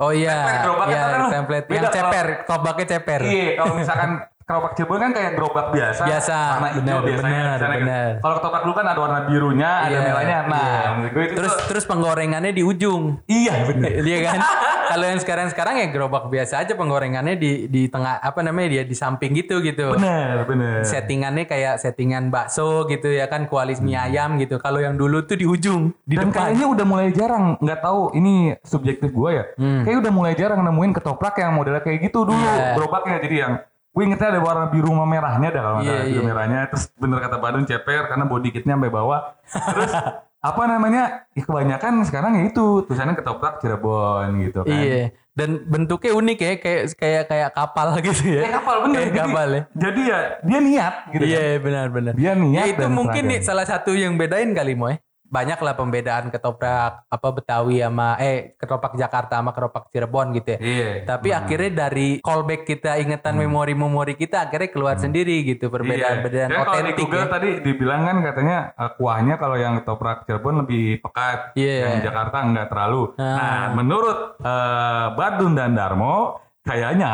Oh 0.00 0.08
iya, 0.08 0.64
Template 0.64 0.88
iya 0.88 1.04
kan 1.04 1.20
Beda 1.60 1.68
yang 1.68 1.84
kalau- 1.84 1.92
ceper, 1.92 2.26
ketopraknya 2.40 2.86
ceper. 2.88 3.20
Iya, 3.20 3.48
kalau 3.54 3.74
misalkan 3.76 4.10
keropak 4.50 4.72
Cirebon 4.74 4.98
kan 4.98 5.10
kayak 5.14 5.32
gerobak 5.32 5.66
biasa, 5.70 6.02
Biasa, 6.02 6.36
warna 6.50 6.68
hijau 6.68 6.82
benar, 6.82 7.00
biasanya. 7.00 7.22
benar, 7.22 7.54
Misalnya 7.54 7.70
gitu. 7.70 7.86
benar. 7.86 8.10
Kalau 8.18 8.34
ketoprak 8.34 8.62
dulu 8.66 8.74
kan 8.74 8.86
ada 8.88 8.98
warna 8.98 9.20
birunya, 9.22 9.70
ada 9.78 9.86
Iya, 9.88 10.00
merahnya. 10.02 10.38
Nah, 10.42 10.58
iya. 10.58 10.88
menurut 10.90 11.12
gue 11.12 11.22
itu 11.22 11.34
Terus 11.36 11.52
tuh- 11.52 11.66
terus 11.70 11.84
penggorengannya 11.86 12.50
di 12.50 12.62
ujung. 12.62 13.02
iya 13.24 13.54
benar. 13.62 13.90
Iya 13.96 14.18
kan? 14.26 14.38
Kalau 14.90 15.06
yang 15.06 15.20
sekarang-sekarang 15.20 15.74
ya 15.76 15.86
gerobak 15.86 16.26
biasa 16.26 16.54
aja 16.58 16.74
penggorengannya 16.74 17.38
di 17.38 17.50
di 17.64 17.86
tengah 17.86 18.18
apa 18.18 18.42
namanya 18.42 18.68
dia 18.72 18.82
di 18.82 18.90
samping 18.92 19.30
gitu 19.32 19.62
gitu. 19.62 19.94
Benar, 19.94 20.42
benar. 20.44 20.82
Settingannya 20.82 21.46
kayak 21.46 21.78
settingan 21.78 22.26
bakso 22.26 22.84
gitu 22.84 23.06
ya 23.06 23.24
kan 23.24 23.46
kualis 23.46 23.78
mie 23.78 23.94
ayam 23.94 24.34
gitu. 24.36 24.58
Kalau 24.58 24.82
yang 24.82 24.98
dulu 24.98 25.22
tuh 25.22 25.38
di 25.38 25.46
ujung, 25.46 25.94
di 26.02 26.18
Dan 26.18 26.34
depan. 26.34 26.50
kayaknya 26.50 26.66
udah 26.66 26.84
mulai 26.84 27.08
jarang, 27.10 27.54
nggak 27.56 27.80
tahu 27.80 28.10
ini 28.12 28.58
subjektif 28.60 29.08
gue 29.08 29.30
ya. 29.30 29.44
Hmm. 29.54 29.86
Kayaknya 29.86 30.00
udah 30.00 30.12
mulai 30.12 30.32
jarang 30.34 30.60
nemuin 30.60 30.90
ketoprak 30.92 31.38
yang 31.38 31.54
modelnya 31.54 31.80
kayak 31.80 31.98
gitu 32.02 32.26
dulu, 32.26 32.34
Iya. 32.34 32.74
gerobaknya. 32.74 33.16
Jadi 33.20 33.36
yang 33.38 33.52
gue 33.90 34.02
ingetnya 34.06 34.38
ada 34.38 34.40
warna 34.40 34.66
biru 34.70 34.94
sama 34.94 35.02
merahnya 35.02 35.48
dah 35.50 35.62
kalau 35.66 35.74
nggak 35.78 35.86
Iya, 35.86 35.94
salah, 35.98 36.06
biru 36.06 36.20
iya. 36.22 36.28
merahnya. 36.30 36.58
Terus 36.70 36.84
bener 36.94 37.18
kata 37.18 37.36
Badun 37.36 37.64
ceper 37.66 38.02
karena 38.06 38.24
body 38.24 38.48
kitnya 38.54 38.74
sampai 38.78 38.92
bawah. 38.94 39.20
Terus 39.44 39.92
apa 40.50 40.62
namanya? 40.64 41.02
Ya, 41.34 41.42
kebanyakan 41.42 41.92
sekarang 42.06 42.32
ya 42.38 42.42
itu 42.48 42.64
tulisannya 42.86 43.18
ketoprak 43.18 43.58
Cirebon 43.58 44.30
gitu 44.46 44.62
kan. 44.62 44.70
Iya. 44.70 45.10
Dan 45.30 45.62
bentuknya 45.66 46.12
unik 46.14 46.38
ya 46.38 46.52
kayak 46.58 46.82
kayak 46.94 47.22
kayak 47.26 47.50
kapal 47.50 47.88
gitu 48.06 48.22
ya. 48.30 48.40
Kayak 48.46 48.54
kapal 48.62 48.76
bener. 48.86 48.94
Kayak 48.94 49.10
jadi, 49.10 49.18
kapal 49.18 49.46
ya. 49.50 49.62
jadi 49.74 50.00
ya 50.06 50.18
dia 50.46 50.58
niat 50.62 50.94
gitu. 51.10 51.22
Iya 51.26 51.40
kan. 51.42 51.58
benar-benar. 51.66 52.12
Dia 52.14 52.32
niat 52.38 52.56
Ya 52.62 52.64
itu 52.70 52.86
mungkin 52.86 53.22
nih 53.26 53.40
salah 53.42 53.66
satu 53.66 53.90
yang 53.98 54.14
bedain 54.14 54.54
kali 54.54 54.78
Moy. 54.78 54.94
Banyak 55.30 55.62
lah 55.62 55.78
pembedaan 55.78 56.26
ketoprak 56.28 57.06
apa 57.06 57.28
Betawi 57.30 57.78
sama 57.78 58.18
eh 58.18 58.58
ketoprak 58.58 58.98
Jakarta 58.98 59.38
sama 59.38 59.54
ketoprak 59.54 59.86
Cirebon 59.88 60.34
gitu 60.34 60.58
ya. 60.58 60.58
Iya. 60.58 60.90
Tapi 61.06 61.28
akhirnya 61.30 61.86
dari 61.86 62.18
callback 62.18 62.66
kita 62.66 62.98
ingatan 62.98 63.38
memori-memori 63.38 64.18
kita 64.18 64.50
akhirnya 64.50 64.74
keluar 64.74 64.98
sendiri 64.98 65.46
gitu 65.46 65.70
perbedaan-perbedaan 65.70 66.50
Iya. 66.50 66.56
Dan 66.56 66.66
kalau 66.66 66.74
di 66.74 66.78
otentik 66.82 66.96
Google 66.98 67.26
ya. 67.26 67.30
tadi 67.30 67.50
dibilang 67.62 68.00
kan 68.02 68.16
katanya 68.26 68.58
eh, 68.74 68.90
kuahnya 68.98 69.34
kalau 69.38 69.56
yang 69.56 69.74
ketoprak 69.78 70.18
Cirebon 70.26 70.66
lebih 70.66 70.98
pekat, 70.98 71.54
Iya. 71.54 71.78
yang 71.94 72.02
Jakarta 72.02 72.36
enggak 72.42 72.66
terlalu. 72.66 73.14
Ah. 73.14 73.22
Nah, 73.22 73.64
menurut 73.78 74.18
eh, 74.42 75.06
Badun 75.14 75.54
dan 75.54 75.78
Darmo 75.78 76.42
kayaknya 76.60 77.12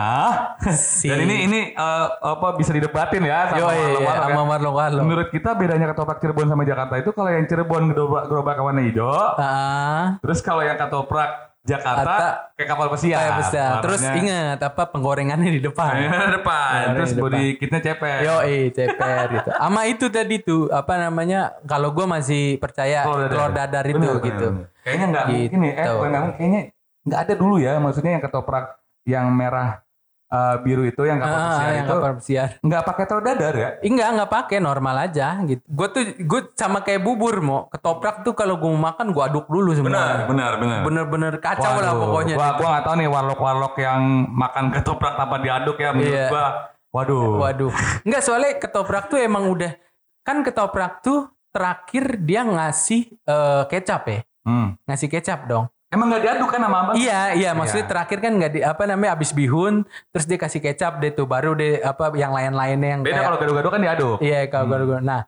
Si- 0.69 1.07
dan 1.07 1.23
ini 1.23 1.47
ini 1.47 1.61
eh, 1.71 2.07
apa 2.13 2.55
bisa 2.55 2.71
didebatin 2.71 3.23
ya 3.23 3.49
sama 3.49 3.59
Yo, 3.59 3.67
iya, 3.69 3.87
Marlo 3.97 4.01
sama 4.01 4.35
kan. 4.35 4.47
Marlo 4.49 4.71
Marlo. 4.73 5.01
Menurut 5.01 5.29
kita 5.31 5.55
bedanya 5.55 5.87
ketoprak 5.89 6.19
Cirebon 6.19 6.47
sama 6.47 6.63
Jakarta 6.63 6.95
itu 6.97 7.11
kalau 7.11 7.31
yang 7.31 7.45
Cirebon 7.45 7.83
gerobak 7.89 8.25
gerobak 8.27 8.57
warna 8.57 8.83
hijau, 8.83 9.07
Ah, 9.37 10.19
terus 10.19 10.41
kalau 10.41 10.61
yang 10.61 10.75
ketoprak 10.75 11.31
Jakarta 11.63 12.07
Ata- 12.07 12.35
kayak 12.55 12.69
kapal 12.69 12.87
pesiar. 12.89 13.19
kayak 13.19 13.35
besar. 13.41 13.71
Terus 13.81 13.99
ingat 14.07 14.59
apa 14.61 14.87
penggorengannya 14.87 15.51
di 15.51 15.59
depan. 15.61 15.99
Nah, 16.01 16.31
depan, 16.33 16.71
Nah, 16.81 16.95
terus 16.95 17.11
di 17.11 17.19
body 17.19 17.45
kitnya 17.57 17.81
ceper. 17.83 18.19
Yo, 18.23 18.37
eh, 18.41 18.71
ceper 18.71 19.25
gitu. 19.33 19.51
Ama 19.53 19.83
itu 19.85 20.07
tadi 20.07 20.39
tuh 20.39 20.71
apa 20.71 20.95
namanya? 20.97 21.59
Kalau 21.63 21.91
gue 21.91 22.07
masih 22.07 22.55
percaya 22.57 23.03
telur 23.03 23.51
dadar, 23.51 23.83
itu 23.85 23.99
Bener, 23.99 24.15
gitu. 24.21 24.47
bener. 24.49 24.71
Kayaknya 24.81 25.07
nggak 25.09 25.25
Gitu. 25.25 25.35
mungkin 25.37 25.61
ya. 25.61 25.73
Eh, 25.77 25.87
bukan. 25.93 26.11
Kayaknya 26.33 26.61
nggak 27.03 27.21
ada 27.21 27.35
dulu 27.35 27.55
ya. 27.59 27.73
Maksudnya 27.77 28.11
yang 28.13 28.23
ketoprak 28.23 28.65
yang 29.07 29.31
merah 29.31 29.81
eh, 30.27 30.57
biru 30.59 30.83
itu 30.83 30.99
yang 31.01 31.17
kapal 31.17 31.33
Ah, 31.33 31.47
pesiar 31.49 31.71
itu 31.73 31.95
kapal 31.95 32.13
pesiar. 32.19 32.49
nggak 32.59 32.83
pakai 32.83 33.05
tahu 33.07 33.21
dadar 33.23 33.55
ya? 33.55 33.71
Enggak, 33.81 34.09
enggak 34.11 34.31
pakai 34.33 34.59
normal 34.59 34.97
aja 35.01 35.27
gitu. 35.41 35.63
Gue 35.65 35.89
tuh 35.89 36.03
gue 36.19 36.41
sama 36.53 36.83
kayak 36.83 36.99
bubur 36.99 37.39
mau 37.39 37.61
ketoprak 37.67 38.21
tuh 38.21 38.35
kalau 38.35 38.59
gue 38.59 38.67
mau 38.67 38.91
makan 38.91 39.15
gue 39.15 39.23
aduk 39.23 39.47
dulu 39.47 39.71
semua. 39.73 40.27
benar, 40.27 40.59
benar. 40.59 40.81
Bener-bener 40.83 41.33
kacau 41.39 41.79
lah 41.79 41.95
Waduh, 41.95 42.03
pokoknya. 42.03 42.35
Gua, 42.35 42.49
gua 42.55 42.69
gak 42.73 42.85
tahu 42.85 42.95
nih 42.97 43.09
warlock-warlock 43.09 43.75
yang 43.79 44.03
makan 44.29 44.65
ketoprak 44.71 45.15
tanpa 45.15 45.37
diaduk 45.39 45.77
ya 45.77 45.91
menurut 45.91 46.11
Iya. 46.13 46.27
gua. 46.29 46.47
Waduh. 46.91 47.23
Waduh. 47.39 47.73
Enggak 48.03 48.23
soalnya 48.23 48.51
ketoprak 48.57 49.07
tuh 49.07 49.19
emang 49.19 49.47
udah 49.47 49.79
kan 50.21 50.43
ketoprak 50.43 50.99
tuh 51.01 51.31
terakhir 51.49 52.19
dia 52.19 52.43
ngasih 52.43 53.15
eh, 53.23 53.63
kecap 53.71 54.03
ya. 54.07 54.21
Hmm. 54.43 54.75
Ngasih 54.85 55.07
kecap 55.09 55.47
dong. 55.47 55.71
Emang 55.97 56.13
gak 56.13 56.23
diaduk 56.29 56.49
kan 56.53 56.61
sama 56.61 56.79
abang? 56.85 56.95
Iya, 57.01 57.21
iya 57.33 57.51
maksudnya 57.57 57.85
Iya. 57.89 57.91
terakhir 57.91 58.19
kan 58.21 58.33
nggak 58.37 58.53
di 58.53 58.61
apa 58.61 58.83
namanya 58.85 59.11
abis 59.17 59.33
bihun 59.33 59.75
terus 60.13 60.29
dia 60.29 60.37
kasih 60.37 60.61
kecap 60.61 61.01
deh 61.01 61.11
tuh 61.11 61.25
baru 61.25 61.57
deh 61.57 61.81
apa 61.81 62.13
yang 62.13 62.37
lain-lainnya 62.37 62.89
yang 62.95 63.01
Beda 63.01 63.17
kayak 63.17 63.27
kalau 63.33 63.39
gado-gado 63.41 63.69
kan 63.73 63.81
diaduk. 63.81 64.17
Iya 64.21 64.41
kalau 64.53 64.67
gado-gado. 64.69 65.01
Nah 65.01 65.21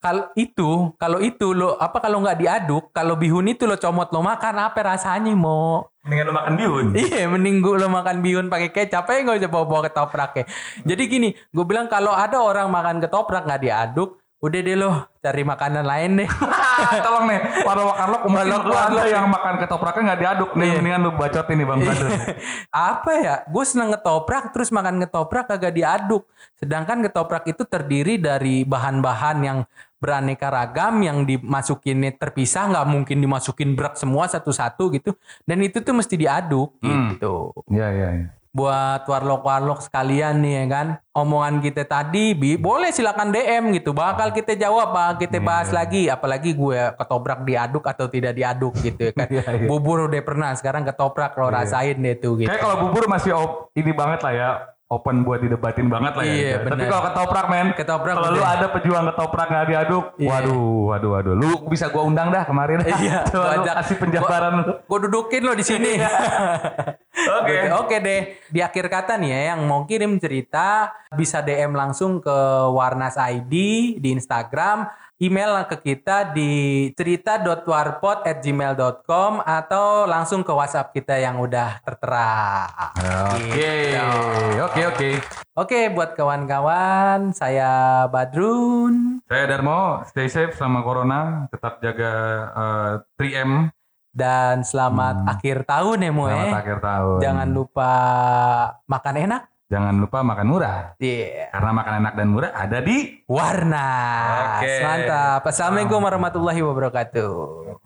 kalau 0.00 0.32
itu 0.32 0.96
kalau 0.96 1.20
itu 1.20 1.52
lo 1.52 1.76
apa 1.76 2.00
kalau 2.00 2.24
nggak 2.24 2.40
diaduk 2.40 2.88
kalau 2.96 3.20
bihun 3.20 3.52
itu 3.52 3.68
lo 3.68 3.76
comot 3.76 4.08
lo 4.08 4.24
makan 4.24 4.72
apa 4.72 4.80
rasanya 4.80 5.36
mau 5.36 5.84
Mendingan 6.04 6.24
lu 6.28 6.34
makan 6.36 6.52
bihun. 6.60 6.86
Iya, 7.00 7.24
mending 7.32 7.64
gue 7.64 7.74
lo 7.80 7.88
makan 7.88 8.16
bihun 8.20 8.46
pakai 8.52 8.68
kecap 8.68 9.08
aja 9.08 9.24
nggak 9.24 9.40
usah 9.40 9.48
bawa-bawa 9.48 9.88
ketoprak 9.88 10.32
ya. 10.36 10.44
Jadi 10.84 11.02
gini, 11.08 11.28
gue 11.32 11.64
bilang 11.64 11.88
kalau 11.88 12.12
ada 12.12 12.44
orang 12.44 12.68
makan 12.68 13.00
ketoprak 13.00 13.48
nggak 13.48 13.62
diaduk, 13.64 14.20
udah 14.44 14.60
deh 14.60 14.76
lo 14.76 14.90
cari 15.16 15.40
makanan 15.40 15.80
lain 15.82 16.10
deh. 16.20 16.28
Tolong 17.04 17.24
nih, 17.24 17.40
warlock-warlock 17.64 18.22
mungkin 18.24 18.36
Warlock- 18.44 18.66
lu 18.66 18.74
ada 18.74 18.84
warlock. 18.92 19.06
yang 19.08 19.26
makan 19.26 19.54
ketopraknya 19.56 20.02
gak 20.06 20.20
diaduk 20.20 20.50
nih. 20.52 20.66
Iya. 20.66 20.76
Mendingan 20.76 21.00
lu 21.00 21.10
bacotin 21.14 21.56
nih 21.56 21.66
Bang 21.66 21.80
Badun. 21.80 22.10
apa 22.92 23.10
ya? 23.16 23.34
Gue 23.46 23.64
seneng 23.64 23.88
ketoprak, 23.90 24.52
terus 24.52 24.68
makan 24.68 25.00
ketoprak 25.00 25.48
kagak 25.48 25.72
diaduk. 25.72 26.28
Sedangkan 26.54 27.00
ketoprak 27.00 27.44
itu 27.46 27.64
terdiri 27.64 28.20
dari 28.20 28.62
bahan-bahan 28.62 29.38
yang 29.40 29.58
beraneka 29.96 30.52
ragam 30.52 31.00
yang 31.00 31.24
dimasukinnya 31.24 32.12
terpisah, 32.12 32.68
nggak 32.68 32.86
mungkin 32.86 33.16
dimasukin 33.18 33.72
berat 33.72 33.96
semua 33.96 34.28
satu-satu 34.28 34.92
gitu. 34.92 35.16
Dan 35.42 35.64
itu 35.64 35.80
tuh 35.80 35.96
mesti 35.96 36.14
diaduk 36.14 36.76
Hmm. 36.78 37.16
gitu. 37.16 37.56
Iya, 37.72 37.88
iya, 37.90 38.08
iya. 38.14 38.28
Buat 38.54 39.02
warlock-warlock 39.04 39.82
sekalian 39.82 40.38
nih 40.38 40.54
ya 40.54 40.64
kan 40.70 40.86
omongan 41.10 41.58
kita 41.58 41.82
tadi 41.82 42.32
bi 42.32 42.54
boleh 42.54 42.88
silakan 42.88 43.28
DM 43.28 43.74
gitu 43.74 43.90
bakal 43.90 44.30
kita 44.30 44.54
jawab 44.54 44.88
bakal 44.88 45.18
kita 45.18 45.42
bahas 45.42 45.68
lagi 45.68 46.06
apalagi 46.06 46.54
gue 46.54 46.94
ketoprak 46.94 47.42
diaduk 47.42 47.82
atau 47.82 48.06
tidak 48.06 48.30
diaduk 48.32 48.70
gitu 48.78 49.10
ya 49.10 49.12
kan 49.12 49.26
Iya, 49.34 49.42
iya. 49.42 49.66
bubur 49.66 50.06
udah 50.06 50.22
pernah 50.22 50.54
sekarang 50.54 50.82
ketoprak 50.82 51.34
lo 51.34 51.50
rasain 51.50 51.98
deh 51.98 52.14
tuh 52.14 52.38
gitu 52.38 52.46
Kayak 52.46 52.62
kalau 52.62 52.76
bubur 52.80 53.04
masih 53.04 53.34
op- 53.34 53.74
ini 53.74 53.90
banget 53.90 54.22
lah 54.22 54.32
ya. 54.32 54.50
Open 54.84 55.24
buat 55.24 55.40
didebatin 55.40 55.88
banget 55.88 56.12
lah 56.12 56.22
ya. 56.22 56.30
Iya, 56.30 56.50
gitu. 56.54 56.68
Tapi 56.68 56.82
kalau 56.84 57.02
ketoprak 57.02 57.46
men. 57.48 57.66
Ketoprak 57.74 58.14
Kalau 58.14 58.30
lu 58.30 58.42
ada 58.44 58.66
pejuang 58.68 59.04
ketoprak 59.08 59.46
gak 59.48 59.66
diaduk. 59.66 60.04
Iya. 60.14 60.28
Waduh, 60.30 60.60
waduh, 60.86 61.10
waduh. 61.10 61.34
Lu 61.34 61.50
bisa 61.66 61.88
gua 61.88 62.04
undang 62.04 62.28
dah 62.28 62.44
kemarin. 62.44 62.78
Iya, 62.84 63.24
Coba 63.32 63.42
gua 63.42 63.50
lu 63.50 63.62
ajak. 63.64 63.74
kasih 63.80 63.96
penjabaran 63.98 64.52
lu. 64.54 64.62
gue 64.78 64.98
dudukin 65.02 65.40
lo 65.42 65.52
di 65.52 65.64
sini 65.64 65.92
Oke. 67.24 67.56
Oke 67.80 67.96
deh, 68.00 68.36
di 68.50 68.60
akhir 68.60 68.88
kata 68.88 69.16
nih 69.16 69.30
ya 69.30 69.40
yang 69.54 69.60
mau 69.64 69.84
kirim 69.84 70.18
cerita 70.18 70.92
bisa 71.14 71.40
DM 71.40 71.72
langsung 71.72 72.20
ke 72.20 72.36
Warnas 72.70 73.16
ID 73.16 73.52
di 73.98 74.08
Instagram, 74.12 74.86
email 75.16 75.64
ke 75.64 75.76
kita 75.80 76.30
di 76.30 76.90
cerita.warpot@gmail.com 76.92 79.32
atau 79.40 80.04
langsung 80.04 80.42
ke 80.42 80.50
WhatsApp 80.50 80.92
kita 80.92 81.16
yang 81.16 81.38
udah 81.38 81.80
tertera. 81.80 82.66
Oke, 83.32 83.72
Gitu. 83.94 84.60
oke, 84.60 84.80
oke. 84.90 85.10
Oke, 85.54 85.86
buat 85.88 86.18
kawan-kawan, 86.18 87.30
saya 87.30 88.04
Badrun 88.10 89.22
Saya 89.30 89.46
Darmo, 89.46 90.02
stay 90.10 90.26
safe 90.26 90.58
sama 90.58 90.82
corona, 90.82 91.46
tetap 91.48 91.78
jaga 91.78 92.12
eh, 92.50 92.92
3M 93.14 93.70
dan 94.14 94.62
selamat 94.62 95.26
akhir 95.26 95.66
tahun 95.66 96.06
ya 96.06 96.10
Mo 96.14 96.30
selamat 96.30 96.46
eh. 96.46 96.54
akhir 96.62 96.78
tahun. 96.78 97.18
Jangan 97.18 97.48
lupa 97.50 97.90
makan 98.86 99.14
enak. 99.26 99.42
Jangan 99.64 99.94
lupa 99.98 100.18
makan 100.22 100.46
murah. 100.46 100.78
Iya. 101.02 101.50
Karena 101.50 101.70
makan 101.74 101.94
enak 101.98 102.12
dan 102.14 102.26
murah 102.30 102.50
ada 102.54 102.78
di 102.78 102.96
Warna. 103.26 103.90
Oke. 104.62 104.72
Mantap. 104.86 105.42
Assalamualaikum 105.50 105.98
warahmatullahi 105.98 106.60
wabarakatuh. 106.62 107.82